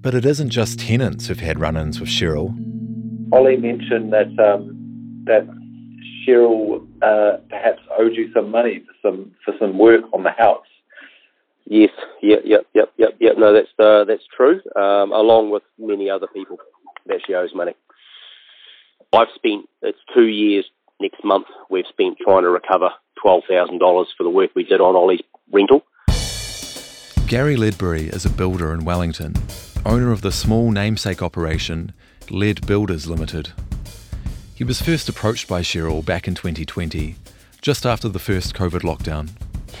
[0.00, 2.54] But it isn't just tenants who've had run ins with Cheryl.
[3.32, 5.44] Ollie mentioned that um, that
[6.24, 10.67] Cheryl uh, perhaps owed you some money for some for some work on the house.
[11.70, 11.90] Yes,
[12.22, 13.34] yep, yep, yep, yep, yep.
[13.36, 14.62] No, that's uh, that's true.
[14.74, 16.56] Um, along with many other people
[17.04, 17.74] that she owes money.
[19.12, 20.64] I've spent it's two years
[20.98, 21.46] next month.
[21.68, 22.88] We've spent trying to recover
[23.20, 25.20] twelve thousand dollars for the work we did on Ollie's
[25.52, 25.82] rental.
[27.26, 29.34] Gary Ledbury is a builder in Wellington,
[29.84, 31.92] owner of the small namesake operation
[32.30, 33.52] Led Builders Limited.
[34.54, 37.16] He was first approached by Cheryl back in 2020,
[37.60, 39.28] just after the first COVID lockdown.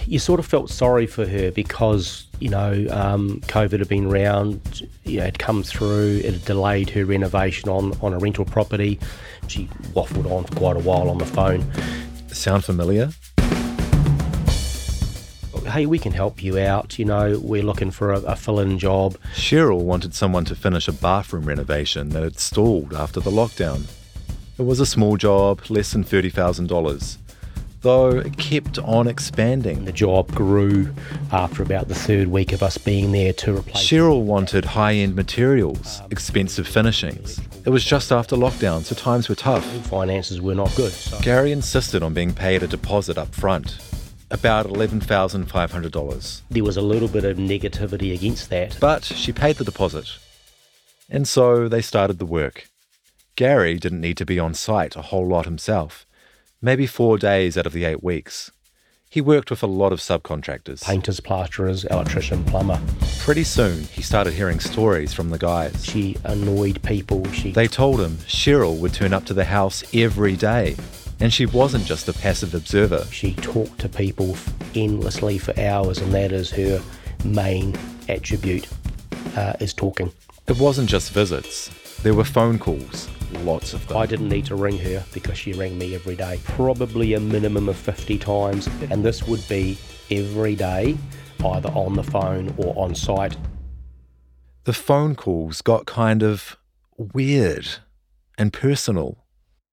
[0.06, 4.88] You sort of felt sorry for her because, you know, um, COVID had been around,
[5.04, 8.98] you know, had come through, it had delayed her renovation on, on a rental property.
[9.48, 11.64] She waffled on for quite a while on the phone.
[12.28, 13.10] Sound familiar?
[15.66, 16.98] Hey, we can help you out.
[16.98, 19.18] You know, we're looking for a, a fill in job.
[19.34, 23.86] Cheryl wanted someone to finish a bathroom renovation that had stalled after the lockdown.
[24.58, 27.18] It was a small job, less than $30,000,
[27.80, 29.84] though it kept on expanding.
[29.84, 30.92] The job grew
[31.32, 33.84] after about the third week of us being there to replace.
[33.86, 37.40] Cheryl wanted high end materials, expensive finishings.
[37.64, 39.64] It was just after lockdown, so times were tough.
[39.86, 40.92] Finances were not good.
[40.92, 41.18] So.
[41.20, 43.78] Gary insisted on being paid a deposit up front,
[44.30, 46.42] about $11,500.
[46.50, 48.76] There was a little bit of negativity against that.
[48.80, 50.08] But she paid the deposit.
[51.10, 52.68] And so they started the work.
[53.36, 56.04] Gary didn't need to be on site a whole lot himself,
[56.60, 58.50] maybe four days out of the eight weeks.
[59.10, 62.78] He worked with a lot of subcontractors painters, plasterers, electrician, plumber.
[63.20, 65.84] Pretty soon, he started hearing stories from the guys.
[65.84, 67.24] She annoyed people.
[67.32, 70.76] She They told him Cheryl would turn up to the house every day,
[71.20, 73.06] and she wasn't just a passive observer.
[73.10, 74.36] She talked to people
[74.74, 76.82] endlessly for hours, and that is her
[77.24, 77.76] main
[78.10, 78.68] attribute,
[79.36, 80.12] uh, is talking.
[80.46, 81.70] It wasn't just visits,
[82.02, 83.08] there were phone calls,
[83.44, 83.96] lots of them.
[83.96, 87.68] I didn't need to ring her because she rang me every day, probably a minimum
[87.68, 89.78] of 50 times, and this would be
[90.10, 90.96] every day,
[91.44, 93.36] either on the phone or on site.
[94.64, 96.56] The phone calls got kind of
[96.96, 97.66] weird
[98.36, 99.24] and personal.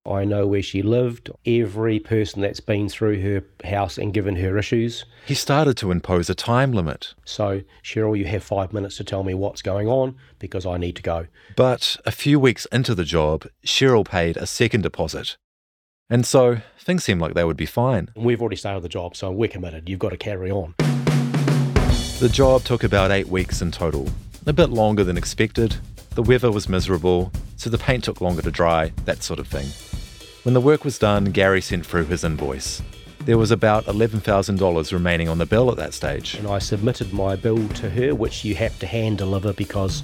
[0.08, 4.58] I know where she lived, every person that's been through her house and given her
[4.58, 5.04] issues.
[5.26, 7.16] He started to impose a time limit.
[7.26, 10.96] So, Cheryl, you have five minutes to tell me what's going on because I need
[10.98, 11.26] to go.
[11.56, 15.38] But a few weeks into the job, Cheryl paid a second deposit.
[16.08, 18.10] And so things seemed like they would be fine.
[18.16, 19.90] We've already started the job, so we're committed.
[19.90, 20.76] You've got to carry on.
[22.20, 24.08] The job took about eight weeks in total,
[24.46, 25.78] a bit longer than expected.
[26.12, 29.66] The weather was miserable, so the paint took longer to dry, that sort of thing.
[30.46, 32.84] When the work was done, Gary sent through his invoice.
[33.22, 36.36] There was about $11,000 remaining on the bill at that stage.
[36.36, 40.04] And I submitted my bill to her, which you have to hand deliver because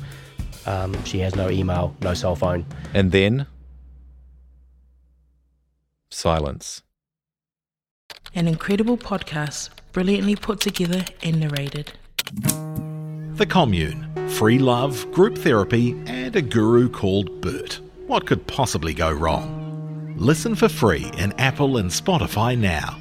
[0.65, 2.65] um, she has no email, no cell phone.
[2.95, 3.45] And then.
[6.09, 6.81] Silence.
[8.33, 11.93] An incredible podcast, brilliantly put together and narrated.
[13.35, 17.79] The Commune, free love, group therapy, and a guru called Bert.
[18.07, 19.60] What could possibly go wrong?
[20.17, 22.99] Listen for free in Apple and Spotify now.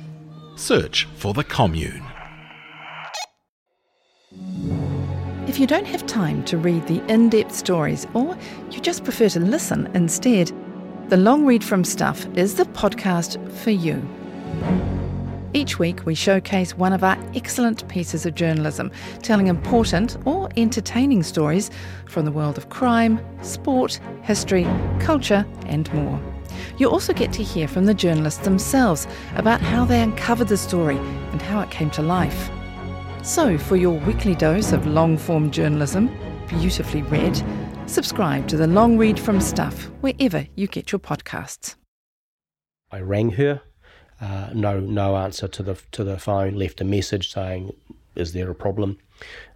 [0.56, 2.02] Search for The Commune.
[5.46, 8.36] If you don't have time to read the in depth stories or
[8.70, 10.52] you just prefer to listen instead,
[11.08, 14.00] the Long Read from Stuff is the podcast for you.
[15.52, 21.24] Each week, we showcase one of our excellent pieces of journalism, telling important or entertaining
[21.24, 21.70] stories
[22.06, 24.64] from the world of crime, sport, history,
[25.00, 26.29] culture, and more.
[26.78, 30.96] You also get to hear from the journalists themselves about how they uncovered the story
[30.96, 32.50] and how it came to life.
[33.22, 36.10] So, for your weekly dose of long form journalism,
[36.48, 37.42] beautifully read,
[37.86, 41.76] subscribe to the Long Read from Stuff wherever you get your podcasts.
[42.90, 43.60] I rang her,
[44.20, 46.54] uh, no no answer to the to the phone.
[46.54, 47.72] Left a message saying
[48.16, 48.98] Is there a problem?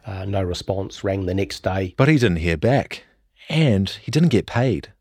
[0.06, 1.02] Uh, no response.
[1.02, 1.94] Rang the next day.
[1.96, 3.04] But he didn't hear back.
[3.48, 4.92] And he didn't get paid.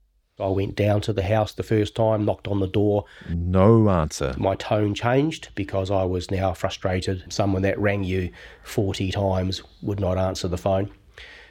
[0.44, 3.06] I went down to the house the first time, knocked on the door.
[3.30, 4.36] No answer.
[4.38, 7.32] My tone changed because I was now frustrated.
[7.32, 8.32] Someone that rang you
[8.64, 10.92] 40 times would not answer the phone.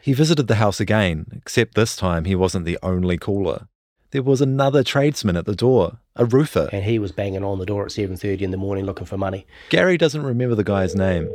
[0.03, 3.69] He visited the house again, except this time he wasn't the only caller.
[4.11, 6.69] There was another tradesman at the door, a roofer.
[6.71, 9.47] And he was banging on the door at 7:30 in the morning looking for money.
[9.71, 11.31] Gary doesn't remember the guy's name.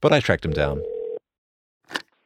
[0.00, 0.82] But I tracked him down.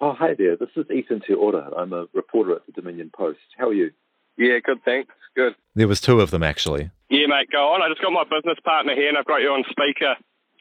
[0.03, 0.57] Oh, hi there.
[0.57, 1.71] This is Ethan Te Ora.
[1.77, 3.41] I'm a reporter at the Dominion Post.
[3.59, 3.91] How are you?
[4.39, 5.13] Yeah, good, thanks.
[5.37, 5.55] Good.
[5.75, 6.91] There was two of them actually.
[7.11, 7.83] Yeah, mate, go on.
[7.83, 10.17] I just got my business partner here and I've got you on speaker.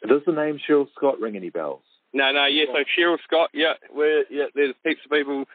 [0.05, 1.83] Does the name Cheryl Scott ring any bells?
[2.11, 5.45] No, no, yeah, so Cheryl Scott, yeah, we're, yeah, there's heaps of people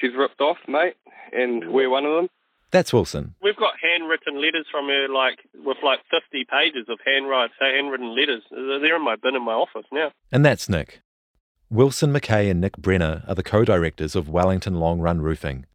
[0.00, 0.94] she's ripped off, mate,
[1.32, 1.72] and mm.
[1.72, 2.30] we're one of them.
[2.70, 3.34] That's Wilson.
[3.42, 8.42] We've got handwritten letters from her, like, with like 50 pages of handwrite, handwritten letters.
[8.50, 10.12] They're in my bin in my office now.
[10.32, 11.00] And that's Nick.
[11.70, 15.66] Wilson McKay and Nick Brenner are the co directors of Wellington Long Run Roofing.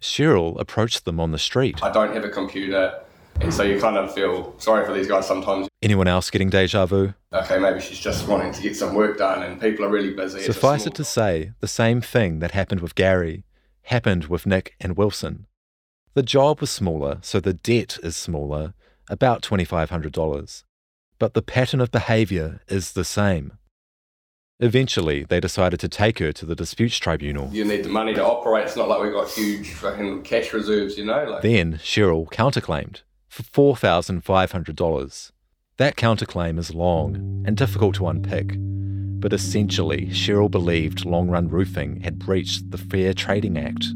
[0.00, 1.82] Cheryl approached them on the street.
[1.82, 3.00] I don't have a computer,
[3.40, 5.68] and so you kind of feel sorry for these guys sometimes.
[5.82, 7.12] Anyone else getting deja vu?
[7.32, 10.40] Okay, maybe she's just wanting to get some work done, and people are really busy.
[10.40, 13.44] Suffice small- it to say, the same thing that happened with Gary
[13.82, 15.46] happened with Nick and Wilson.
[16.14, 18.72] The job was smaller, so the debt is smaller,
[19.10, 20.64] about $2,500.
[21.18, 23.58] But the pattern of behaviour is the same.
[24.60, 27.50] Eventually, they decided to take her to the disputes tribunal.
[27.52, 28.66] You need the money to operate.
[28.66, 31.24] It's not like we've got huge fucking cash reserves, you know.
[31.24, 33.42] Like Then Cheryl counterclaimed for
[33.74, 35.32] $4,500.
[35.76, 42.02] That counterclaim is long and difficult to unpick, but essentially, Cheryl believed Long Run Roofing
[42.02, 43.86] had breached the Fair Trading Act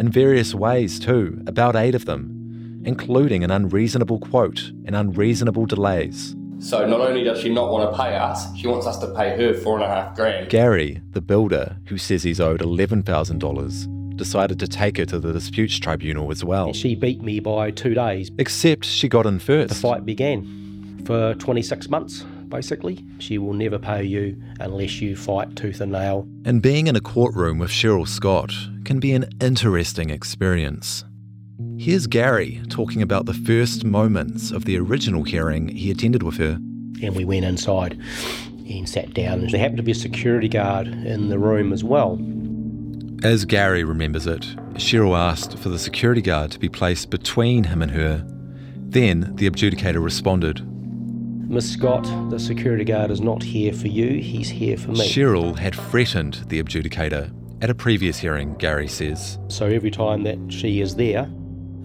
[0.00, 6.34] in various ways, too, about eight of them, including an unreasonable quote and unreasonable delays.
[6.60, 9.34] So not only does she not want to pay us, she wants us to pay
[9.36, 10.50] her four and a half grand.
[10.50, 15.78] Gary, the builder, who says he's owed $11,000, decided to take her to the disputes
[15.78, 16.74] tribunal as well.
[16.74, 18.30] She beat me by two days.
[18.38, 19.70] Except she got in first.
[19.70, 23.02] The fight began for 26 months, basically.
[23.20, 26.28] She will never pay you unless you fight tooth and nail.
[26.44, 28.52] And being in a courtroom with Cheryl Scott
[28.84, 31.04] can be an interesting experience.
[31.80, 36.58] Here's Gary talking about the first moments of the original hearing he attended with her.
[37.02, 37.98] And we went inside
[38.68, 39.40] and sat down.
[39.40, 42.20] And there happened to be a security guard in the room as well.
[43.22, 44.42] As Gary remembers it,
[44.74, 48.26] Cheryl asked for the security guard to be placed between him and her.
[48.76, 50.60] Then the adjudicator responded.
[51.48, 55.10] Miss Scott, the security guard is not here for you, he's here for me.
[55.10, 59.38] Cheryl had threatened the adjudicator at a previous hearing, Gary says.
[59.48, 61.26] So every time that she is there,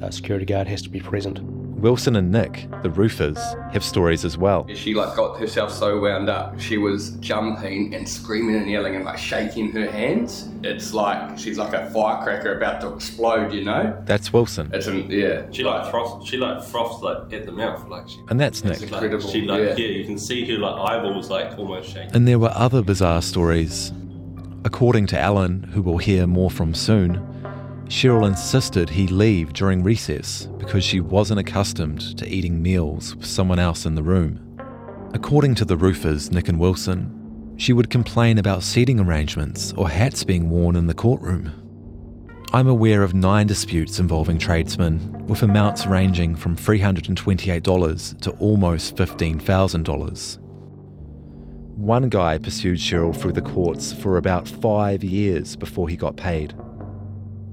[0.01, 1.39] a security guard has to be present.
[1.85, 3.37] Wilson and Nick, the roofers,
[3.71, 4.65] have stories as well.
[4.73, 6.59] She like got herself so wound up.
[6.59, 10.49] She was jumping and screaming and yelling and like shaking her hands.
[10.63, 14.01] It's like she's like a firecracker about to explode, you know?
[14.05, 14.71] That's Wilson.
[14.73, 15.45] It's an, yeah.
[15.51, 16.27] She like frost.
[16.27, 18.19] She like froths like at the mouth, like she.
[18.29, 18.79] And that's Nick.
[18.79, 19.75] Like, incredible, she like yeah.
[19.75, 19.87] yeah.
[19.89, 22.15] you can see her like eyeballs like almost shaking.
[22.15, 23.91] And there were other bizarre stories.
[24.63, 27.34] According to Alan, who we'll hear more from soon,
[27.88, 33.59] Cheryl insisted he leave during recess because she wasn't accustomed to eating meals with someone
[33.59, 34.39] else in the room.
[35.13, 40.23] According to the roofers, Nick and Wilson, she would complain about seating arrangements or hats
[40.23, 41.51] being worn in the courtroom.
[42.53, 50.38] I'm aware of nine disputes involving tradesmen, with amounts ranging from $328 to almost $15,000.
[51.75, 56.55] One guy pursued Cheryl through the courts for about five years before he got paid.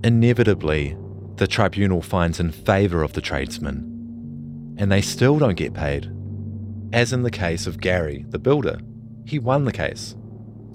[0.05, 0.96] Inevitably,
[1.36, 6.11] the tribunal finds in favour of the tradesman, and they still don't get paid.
[6.92, 8.80] As in the case of Gary, the builder,
[9.24, 10.16] he won the case.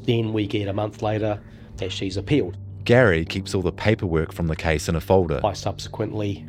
[0.05, 1.41] Then we get a month later
[1.75, 2.57] that she's appealed.
[2.86, 5.41] Gary keeps all the paperwork from the case in a folder.
[5.43, 6.47] I subsequently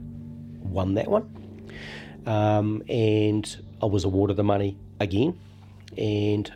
[0.61, 1.69] won that one.
[2.27, 5.37] Um, and I was awarded the money again.
[5.97, 6.53] And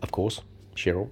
[0.00, 0.40] of course,
[0.74, 1.10] Cheryl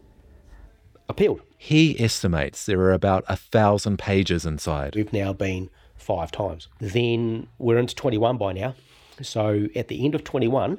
[1.08, 1.40] appealed.
[1.56, 4.94] He estimates there are about a thousand pages inside.
[4.94, 6.68] We've now been five times.
[6.78, 8.74] Then we're into 21 by now.
[9.22, 10.78] So at the end of 21,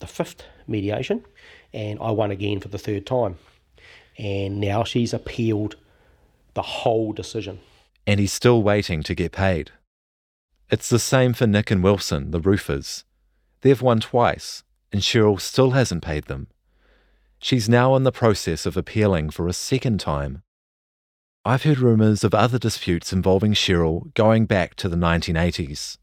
[0.00, 1.24] the fifth mediation,
[1.72, 3.38] and I won again for the third time.
[4.18, 5.76] And now she's appealed
[6.54, 7.60] the whole decision.
[8.06, 9.72] And he's still waiting to get paid.
[10.70, 13.04] It's the same for Nick and Wilson, the roofers.
[13.60, 16.48] They've won twice, and Cheryl still hasn't paid them.
[17.38, 20.42] She's now in the process of appealing for a second time.
[21.44, 25.98] I've heard rumours of other disputes involving Cheryl going back to the 1980s.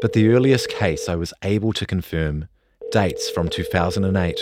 [0.00, 2.48] But the earliest case I was able to confirm
[2.92, 4.38] dates from 2008.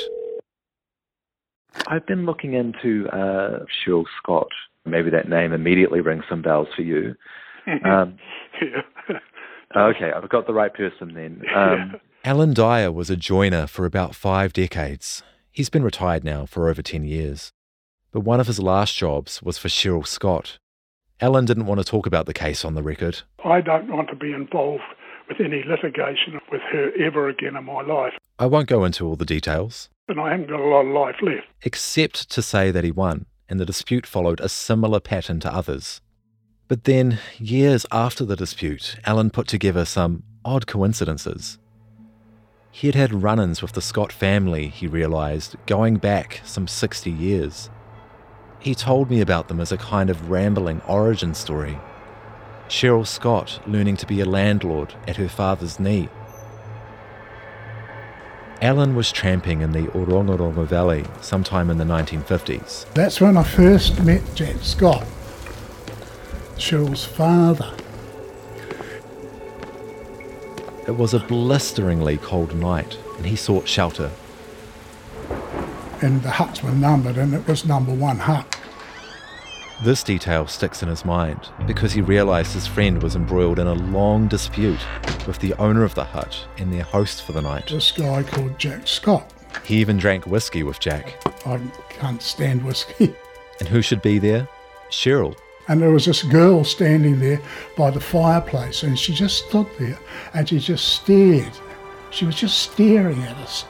[1.86, 4.48] I've been looking into uh, Cheryl Scott.
[4.84, 7.14] Maybe that name immediately rings some bells for you.
[7.84, 8.18] Um,
[8.60, 9.18] yeah.
[9.76, 11.42] okay, I've got the right person then.
[11.54, 15.22] Um, Alan Dyer was a joiner for about five decades.
[15.52, 17.52] He's been retired now for over 10 years.
[18.10, 20.58] But one of his last jobs was for Cheryl Scott.
[21.20, 23.20] Alan didn't want to talk about the case on the record.
[23.44, 24.82] I don't want to be involved
[25.28, 28.14] with any litigation with her ever again in my life.
[28.38, 31.16] I won't go into all the details, And I haven't got a lot of life
[31.22, 31.46] left.
[31.62, 36.00] except to say that he won, and the dispute followed a similar pattern to others.
[36.66, 41.58] But then, years after the dispute, Alan put together some odd coincidences.
[42.74, 47.10] He had had run ins with the Scott family, he realised, going back some 60
[47.10, 47.68] years.
[48.60, 51.78] He told me about them as a kind of rambling origin story.
[52.68, 56.08] Cheryl Scott learning to be a landlord at her father's knee.
[58.62, 62.90] Alan was tramping in the Orongorongo Valley sometime in the 1950s.
[62.94, 65.04] That's when I first met Jack Scott,
[66.56, 67.76] Cheryl's father.
[70.86, 74.10] It was a blisteringly cold night, and he sought shelter.
[76.00, 78.58] And the huts were numbered, and it was number one hut.
[79.84, 83.74] This detail sticks in his mind because he realised his friend was embroiled in a
[83.74, 84.78] long dispute
[85.26, 87.68] with the owner of the hut and their host for the night.
[87.68, 89.32] This guy called Jack Scott.
[89.64, 91.20] He even drank whiskey with Jack.
[91.46, 93.14] I can't stand whiskey.
[93.58, 94.48] And who should be there?
[94.90, 95.36] Cheryl.
[95.72, 97.40] And there was this girl standing there
[97.78, 99.98] by the fireplace, and she just stood there
[100.34, 101.50] and she just stared.
[102.10, 103.64] She was just staring at us.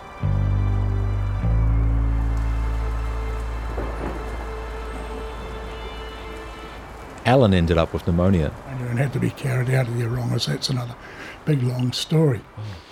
[7.24, 8.52] Alan ended up with pneumonia.
[8.66, 10.46] And had to be carried out of the Orongas.
[10.48, 10.96] That's another
[11.44, 12.40] big long story.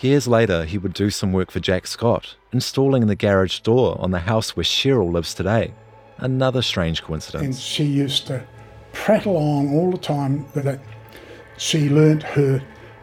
[0.00, 4.12] Years later, he would do some work for Jack Scott, installing the garage door on
[4.12, 5.74] the house where Cheryl lives today.
[6.18, 7.58] Another strange And coincidence.
[7.58, 8.46] she used to
[8.92, 10.80] prattle on all the time that
[11.56, 12.62] she learnt her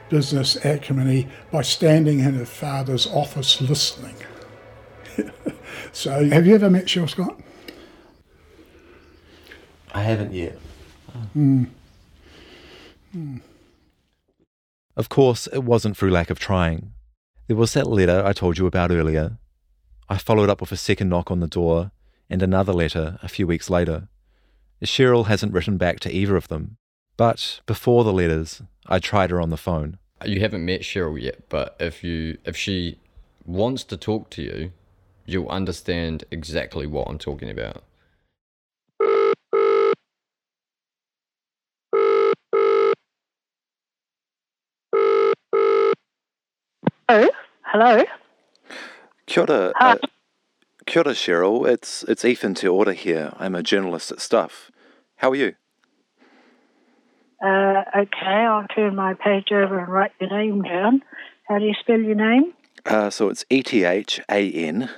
[0.10, 4.16] business acumen by standing in her father's office listening.
[5.92, 7.40] so, have you ever met Cheryl Scott?
[9.94, 10.58] I haven't yet.
[11.34, 11.66] Hmm.
[13.12, 13.38] Hmm.
[14.96, 16.94] Of course, it wasn't through lack of trying.
[17.48, 19.38] There was that letter I told you about earlier.
[20.10, 21.92] I followed up with a second knock on the door
[22.30, 24.08] and another letter a few weeks later.
[24.84, 26.78] Cheryl hasn't written back to either of them,
[27.16, 29.98] but before the letters, I tried her on the phone.
[30.26, 33.00] You haven't met Cheryl yet, but if you if she
[33.46, 34.72] wants to talk to you,
[35.26, 37.84] you'll understand exactly what I'm talking about.
[47.10, 47.30] Oh,
[47.64, 48.04] hello.
[49.28, 49.92] Kia ora, Hi.
[49.92, 49.98] uh,
[50.88, 51.68] kia ora, Cheryl.
[51.68, 53.34] It's it's Ethan Te Ora here.
[53.38, 54.72] I'm a journalist at Stuff.
[55.18, 55.54] How are you?
[57.44, 61.04] Uh, okay, I'll turn my page over and write your name down.
[61.48, 62.54] How do you spell your name?
[62.86, 64.90] Uh, so it's E T H A N.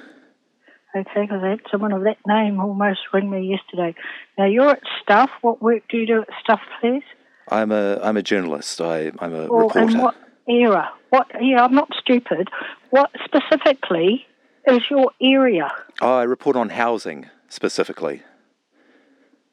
[0.96, 3.94] Okay, because I had someone of that name almost ring me yesterday.
[4.38, 5.30] Now you're at Stuff.
[5.42, 7.04] What work do you do at Stuff, please?
[7.50, 8.80] I'm a I'm a journalist.
[8.80, 9.80] I I'm a Or reporter.
[9.80, 10.16] and what
[10.48, 10.90] era?
[11.10, 11.28] What?
[11.42, 12.48] Yeah, I'm not stupid.
[12.92, 14.26] What specifically
[14.70, 15.72] is your area?
[16.02, 18.24] Oh, I report on housing specifically.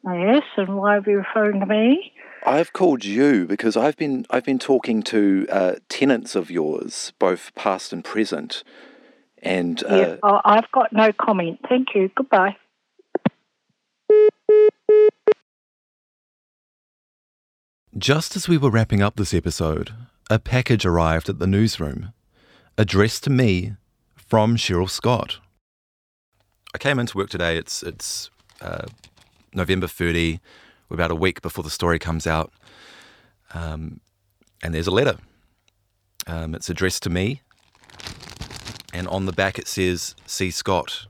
[0.05, 2.13] Yes, and why are you referring to me?
[2.45, 7.53] I've called you because I've been I've been talking to uh, tenants of yours, both
[7.57, 8.63] past and present,
[9.43, 11.59] and uh, yeah, I've got no comment.
[11.69, 12.09] Thank you.
[12.15, 12.57] Goodbye.
[17.99, 19.93] Just as we were wrapping up this episode,
[20.31, 22.13] a package arrived at the newsroom,
[22.77, 23.73] addressed to me
[24.27, 25.39] from Cheryl Scott.
[26.75, 27.57] I came into work today.
[27.57, 28.87] It's it's uh,
[29.55, 30.41] November 30.
[30.89, 32.53] We're about a week before the story comes out,
[33.55, 34.01] um,
[34.63, 35.17] and there's a letter.
[36.27, 37.43] Um, it's addressed to me,
[38.93, 40.51] and on the back it says "C.
[40.51, 41.07] Scott,"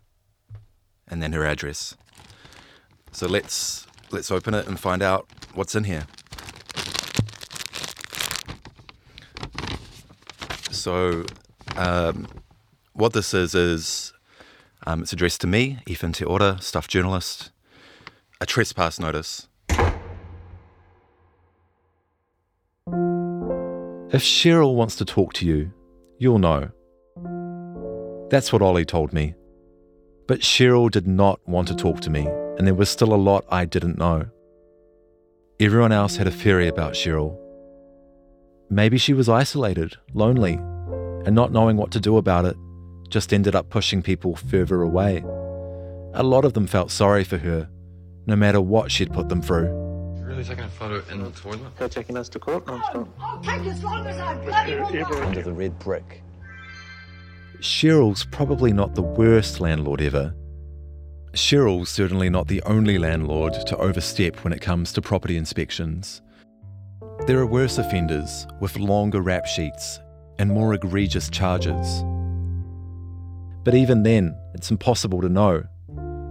[1.08, 1.96] and then her address.
[3.12, 6.06] So let's let's open it and find out what's in here.
[10.70, 11.24] So,
[11.76, 12.28] um,
[12.96, 14.12] what this is is
[14.86, 17.50] um, it's addressed to me, Ethan Te Ora, staff journalist,
[18.40, 19.48] a trespass notice.
[24.12, 25.72] If Cheryl wants to talk to you,
[26.18, 26.70] you'll know.
[28.30, 29.34] That's what Ollie told me.
[30.26, 32.26] But Cheryl did not want to talk to me,
[32.56, 34.26] and there was still a lot I didn't know.
[35.60, 37.38] Everyone else had a theory about Cheryl.
[38.70, 40.54] Maybe she was isolated, lonely,
[41.26, 42.56] and not knowing what to do about it
[43.08, 45.24] just ended up pushing people further away.
[46.14, 47.68] a lot of them felt sorry for her,
[48.26, 49.68] no matter what she'd put them through.
[50.24, 51.76] Really taking a photo in the toilet?
[51.78, 53.08] They're taking us to court non-stop.
[53.20, 55.14] I'll take as long as I bloody want.
[55.24, 56.22] Under the red brick.
[57.60, 60.34] Cheryl's probably not the worst landlord ever.
[61.32, 66.22] Cheryl's certainly not the only landlord to overstep when it comes to property inspections.
[67.26, 70.00] There are worse offenders with longer rap sheets
[70.38, 72.04] and more egregious charges.
[73.66, 75.64] But even then, it's impossible to know.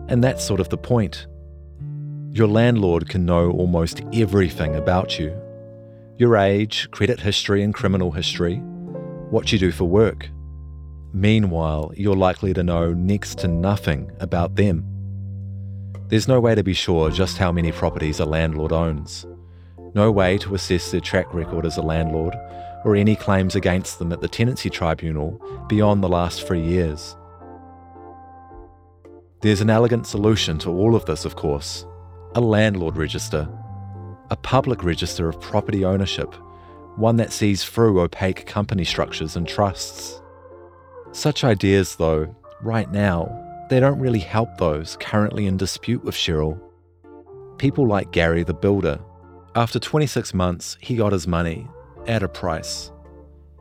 [0.08, 1.28] And that's sort of the point.
[2.32, 5.38] Your landlord can know almost everything about you
[6.18, 8.56] your age, credit history, and criminal history,
[9.32, 10.30] what you do for work.
[11.12, 14.86] Meanwhile, you're likely to know next to nothing about them.
[16.08, 19.26] There's no way to be sure just how many properties a landlord owns,
[19.94, 22.34] no way to assess their track record as a landlord
[22.86, 27.18] or any claims against them at the tenancy tribunal beyond the last three years.
[29.46, 31.86] There's an elegant solution to all of this, of course
[32.34, 33.48] a landlord register
[34.32, 36.34] a public register of property ownership,
[36.96, 40.20] one that sees through opaque company structures and trusts.
[41.12, 43.30] Such ideas, though, right now,
[43.70, 46.60] they don't really help those currently in dispute with Cheryl.
[47.60, 49.00] People like Gary the builder.
[49.56, 51.68] After 26 months, he got his money
[52.08, 52.92] at a price.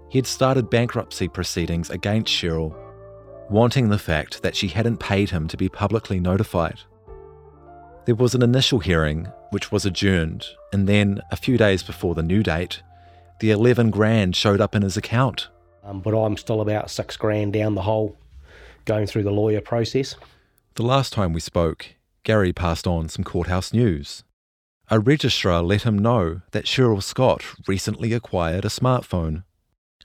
[0.09, 2.75] He had started bankruptcy proceedings against Cheryl,
[3.51, 6.81] wanting the fact that she hadn't paid him to be publicly notified.
[8.07, 12.23] There was an initial hearing, which was adjourned, and then, a few days before the
[12.23, 12.83] new date,
[13.41, 15.49] the 11 grand showed up in his account.
[15.83, 18.17] Um, but I'm still about six grand down the hole
[18.85, 20.17] going through the lawyer process.
[20.75, 24.25] The last time we spoke, Gary passed on some courthouse news.
[24.91, 29.45] A registrar let him know that Cheryl Scott recently acquired a smartphone.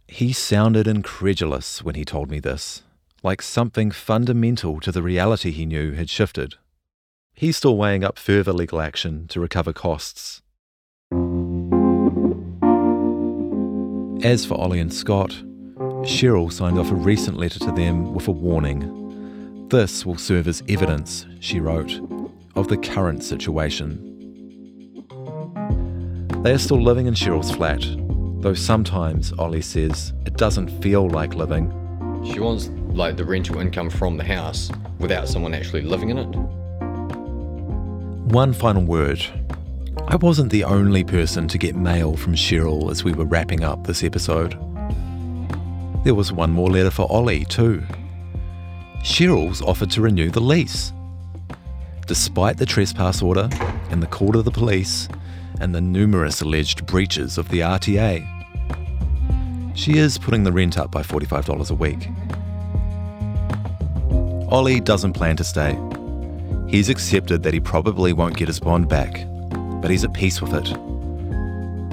[0.08, 2.84] He sounded incredulous when he told me this,
[3.24, 6.56] like something fundamental to the reality he knew had shifted.
[7.34, 10.42] He's still weighing up further legal action to recover costs.
[14.24, 15.32] As for Ollie and Scott,
[16.04, 19.68] Cheryl signed off a recent letter to them with a warning.
[19.70, 22.00] This will serve as evidence, she wrote,
[22.56, 24.06] of the current situation.
[26.44, 27.86] They are still living in Cheryl's flat,
[28.42, 31.70] though sometimes, Ollie says, it doesn't feel like living.
[32.26, 34.70] She wants like the rental income from the house
[35.00, 36.36] without someone actually living in it.
[38.32, 39.26] One final word.
[40.08, 43.86] I wasn't the only person to get mail from Cheryl as we were wrapping up
[43.86, 44.52] this episode.
[46.04, 47.84] There was one more letter for Ollie, too.
[49.02, 50.94] Cheryl's offered to renew the lease.
[52.08, 53.50] Despite the trespass order
[53.92, 55.08] and the call to the police
[55.60, 58.26] and the numerous alleged breaches of the RTA,
[59.76, 62.10] she is putting the rent up by $45 a week.
[64.52, 65.78] Ollie doesn't plan to stay.
[66.68, 69.26] He's accepted that he probably won't get his bond back,
[69.82, 70.70] but he's at peace with it.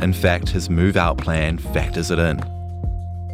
[0.03, 2.41] In fact, his move out plan factors it in.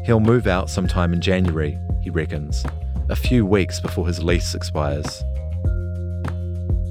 [0.04, 2.64] He'll move out sometime in January, he reckons,
[3.10, 5.22] a few weeks before his lease expires.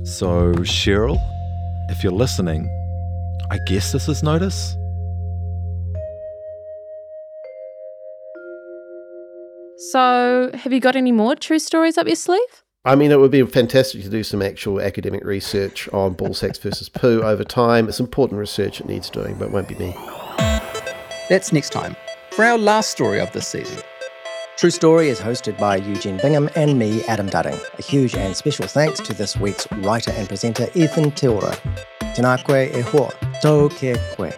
[0.04, 1.18] So, Cheryl,
[1.90, 2.70] if you're listening,
[3.52, 4.78] I guess this is notice?
[9.90, 12.64] So, have you got any more true stories up your sleeve?
[12.86, 16.60] I mean, it would be fantastic to do some actual academic research on ball sacks
[16.60, 17.90] versus poo over time.
[17.90, 19.96] It's important research it needs doing, but it won't be me.
[21.30, 21.96] That's next time
[22.30, 23.80] for our last story of this season.
[24.58, 27.60] True Story is hosted by Eugene Bingham and me, Adam Dudding.
[27.80, 31.56] A huge and special thanks to this week's writer and presenter, Ethan Te Ora.
[32.14, 33.10] Tēnā koe e hoa,
[33.42, 34.32] tau ke koe.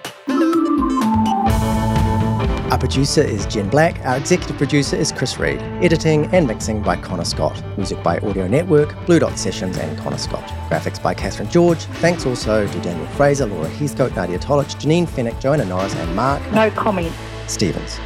[2.74, 4.03] Our producer is Jen Black.
[4.03, 5.61] Our executive producer is Chris Reid.
[5.84, 7.63] Editing and mixing by Connor Scott.
[7.78, 10.43] Music by Audio Network, Blue Dot Sessions, and Connor Scott.
[10.71, 11.78] Graphics by Catherine George.
[12.01, 16.41] Thanks also to Daniel Fraser, Laura Heathcote, Nadia Tolich, Janine Fennick, Joanna Norris, and Mark.
[16.51, 17.13] No comment.
[17.45, 17.99] Stevens.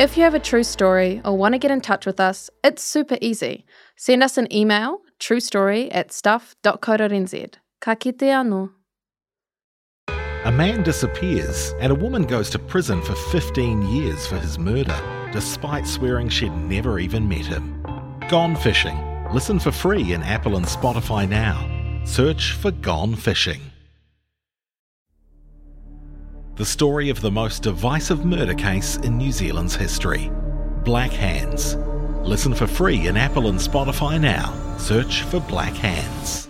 [0.00, 2.82] If you have a true story or want to get in touch with us, it's
[2.82, 3.66] super easy.
[3.96, 7.54] Send us an email, truestory at stuff.co.nz.
[7.80, 8.77] Ka kite anō.
[10.44, 14.96] A man disappears and a woman goes to prison for 15 years for his murder,
[15.32, 17.82] despite swearing she'd never even met him.
[18.28, 18.96] Gone Fishing.
[19.32, 21.66] Listen for free in Apple and Spotify now.
[22.04, 23.60] Search for Gone Fishing.
[26.54, 30.30] The story of the most divisive murder case in New Zealand's history
[30.84, 31.74] Black Hands.
[32.22, 34.54] Listen for free in Apple and Spotify now.
[34.78, 36.47] Search for Black Hands.